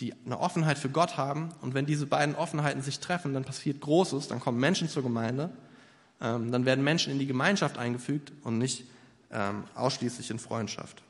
die 0.00 0.14
eine 0.24 0.40
Offenheit 0.40 0.78
für 0.78 0.88
Gott 0.88 1.16
haben. 1.16 1.50
Und 1.60 1.74
wenn 1.74 1.86
diese 1.86 2.06
beiden 2.06 2.34
Offenheiten 2.34 2.82
sich 2.82 2.98
treffen, 2.98 3.34
dann 3.34 3.44
passiert 3.44 3.80
Großes, 3.80 4.28
dann 4.28 4.40
kommen 4.40 4.58
Menschen 4.58 4.88
zur 4.88 5.02
Gemeinde, 5.02 5.50
ähm, 6.20 6.50
dann 6.50 6.64
werden 6.64 6.82
Menschen 6.82 7.12
in 7.12 7.18
die 7.18 7.26
Gemeinschaft 7.26 7.78
eingefügt 7.78 8.32
und 8.42 8.58
nicht 8.58 8.84
ähm, 9.30 9.64
ausschließlich 9.74 10.30
in 10.30 10.38
Freundschaft. 10.38 11.02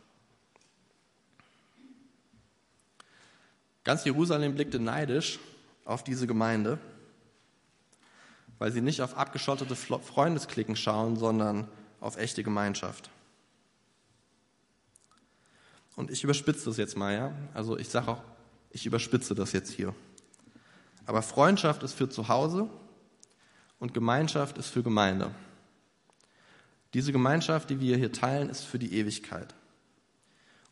Ganz 3.85 4.05
Jerusalem 4.05 4.55
blickte 4.55 4.79
neidisch 4.79 5.39
auf 5.85 6.03
diese 6.05 6.27
Gemeinde, 6.27 6.79
weil 8.59 8.73
sie 8.73 8.81
nicht 8.81 9.03
auf 9.03 9.17
abgeschottete 9.17 9.77
Freundesklicken 9.77 10.75
schauen, 10.75 11.17
sondern 11.17 11.69
auf 12.01 12.17
echte 12.17 12.43
Gemeinschaft. 12.43 13.11
Und 15.97 16.11
ich 16.11 16.25
überspitze 16.25 16.65
das 16.67 16.77
jetzt 16.77 16.97
mal, 16.97 17.15
ja. 17.15 17.33
Also 17.53 17.79
ich 17.79 17.89
sage 17.89 18.09
auch, 18.09 18.23
ich 18.71 18.87
überspitze 18.87 19.35
das 19.35 19.53
jetzt 19.53 19.71
hier. 19.71 19.95
Aber 21.07 21.23
Freundschaft 21.23 21.83
ist 21.83 21.95
für 21.95 22.09
zu 22.09 22.29
Hause 22.29 22.69
und 23.79 23.95
Gemeinschaft 23.95 24.59
ist 24.59 24.69
für 24.69 24.83
Gemeinde. 24.83 25.31
Diese 26.95 27.13
Gemeinschaft, 27.13 27.71
die 27.71 27.81
wir 27.81 27.97
hier 27.97 28.13
teilen, 28.13 28.49
ist 28.49 28.65
für 28.65 28.79
die 28.79 28.95
Ewigkeit. 28.95 29.55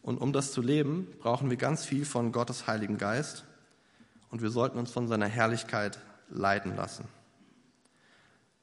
Und 0.02 0.18
um 0.18 0.32
das 0.32 0.52
zu 0.52 0.62
leben, 0.62 1.06
brauchen 1.20 1.50
wir 1.50 1.56
ganz 1.56 1.84
viel 1.84 2.04
von 2.04 2.32
Gottes 2.32 2.66
Heiligen 2.66 2.98
Geist 2.98 3.44
und 4.30 4.42
wir 4.42 4.50
sollten 4.50 4.78
uns 4.78 4.90
von 4.90 5.06
seiner 5.06 5.26
Herrlichkeit 5.26 6.00
leiten 6.28 6.74
lassen. 6.74 7.04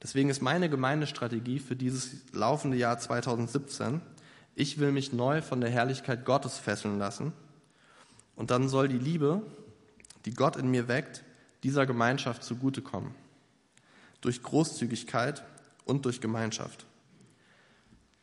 Deswegen 0.02 0.30
ist 0.30 0.42
meine 0.42 0.68
Gemeindestrategie 0.68 1.58
für 1.58 1.76
dieses 1.76 2.32
laufende 2.32 2.76
Jahr 2.76 2.98
2017, 2.98 4.00
ich 4.54 4.78
will 4.78 4.92
mich 4.92 5.12
neu 5.12 5.42
von 5.42 5.60
der 5.60 5.70
Herrlichkeit 5.70 6.24
Gottes 6.24 6.58
fesseln 6.58 6.98
lassen 6.98 7.32
und 8.36 8.50
dann 8.50 8.68
soll 8.68 8.88
die 8.88 8.98
Liebe, 8.98 9.42
die 10.24 10.34
Gott 10.34 10.56
in 10.56 10.70
mir 10.70 10.88
weckt, 10.88 11.24
dieser 11.62 11.86
Gemeinschaft 11.86 12.42
zugutekommen. 12.42 13.14
Durch 14.20 14.42
Großzügigkeit 14.42 15.42
und 15.84 16.04
durch 16.04 16.20
Gemeinschaft. 16.20 16.86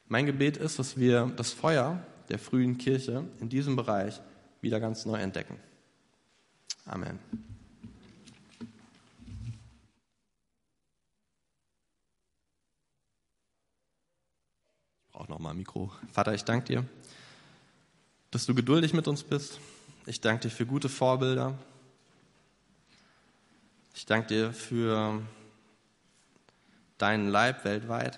Mein 0.07 0.25
Gebet 0.25 0.57
ist, 0.57 0.79
dass 0.79 0.97
wir 0.97 1.31
das 1.35 1.51
Feuer 1.51 2.01
der 2.29 2.39
frühen 2.39 2.77
Kirche 2.77 3.25
in 3.39 3.49
diesem 3.49 3.75
Bereich 3.75 4.21
wieder 4.61 4.79
ganz 4.79 5.05
neu 5.05 5.17
entdecken. 5.17 5.59
Amen. 6.85 7.19
Ich 15.27 15.29
brauche 15.29 15.41
noch 15.41 15.49
mal 15.49 15.51
ein 15.51 15.57
Mikro. 15.57 15.91
Vater, 16.13 16.33
ich 16.33 16.45
danke 16.45 16.67
dir, 16.67 16.85
dass 18.31 18.45
du 18.45 18.55
geduldig 18.55 18.93
mit 18.93 19.09
uns 19.09 19.23
bist. 19.23 19.59
Ich 20.05 20.21
danke 20.21 20.43
dir 20.43 20.49
für 20.49 20.65
gute 20.65 20.87
Vorbilder. 20.87 21.53
Ich 23.93 24.05
danke 24.05 24.27
dir 24.29 24.53
für 24.53 25.21
deinen 26.97 27.27
Leib 27.27 27.65
weltweit. 27.65 28.17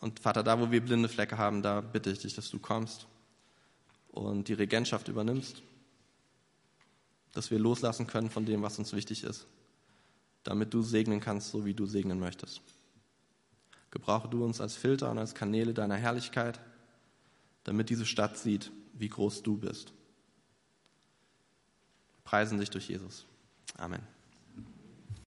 Und 0.00 0.18
Vater, 0.18 0.42
da 0.42 0.58
wo 0.58 0.72
wir 0.72 0.84
blinde 0.84 1.08
Flecke 1.08 1.38
haben, 1.38 1.62
da 1.62 1.82
bitte 1.82 2.10
ich 2.10 2.18
dich, 2.18 2.34
dass 2.34 2.50
du 2.50 2.58
kommst 2.58 3.06
und 4.10 4.48
die 4.48 4.54
Regentschaft 4.54 5.06
übernimmst, 5.06 5.62
dass 7.32 7.52
wir 7.52 7.60
loslassen 7.60 8.08
können 8.08 8.28
von 8.28 8.44
dem, 8.44 8.60
was 8.60 8.76
uns 8.80 8.92
wichtig 8.92 9.22
ist, 9.22 9.46
damit 10.42 10.74
du 10.74 10.82
segnen 10.82 11.20
kannst, 11.20 11.52
so 11.52 11.64
wie 11.64 11.74
du 11.74 11.86
segnen 11.86 12.18
möchtest. 12.18 12.60
Gebrauche 13.96 14.28
du 14.28 14.44
uns 14.44 14.60
als 14.60 14.76
Filter 14.76 15.10
und 15.10 15.16
als 15.16 15.34
Kanäle 15.34 15.72
deiner 15.72 15.96
Herrlichkeit, 15.96 16.60
damit 17.64 17.88
diese 17.88 18.04
Stadt 18.04 18.36
sieht, 18.36 18.70
wie 18.92 19.08
groß 19.08 19.42
du 19.42 19.56
bist. 19.56 19.94
Preisen 22.22 22.58
dich 22.58 22.68
durch 22.68 22.90
Jesus. 22.90 23.24
Amen. 23.78 24.02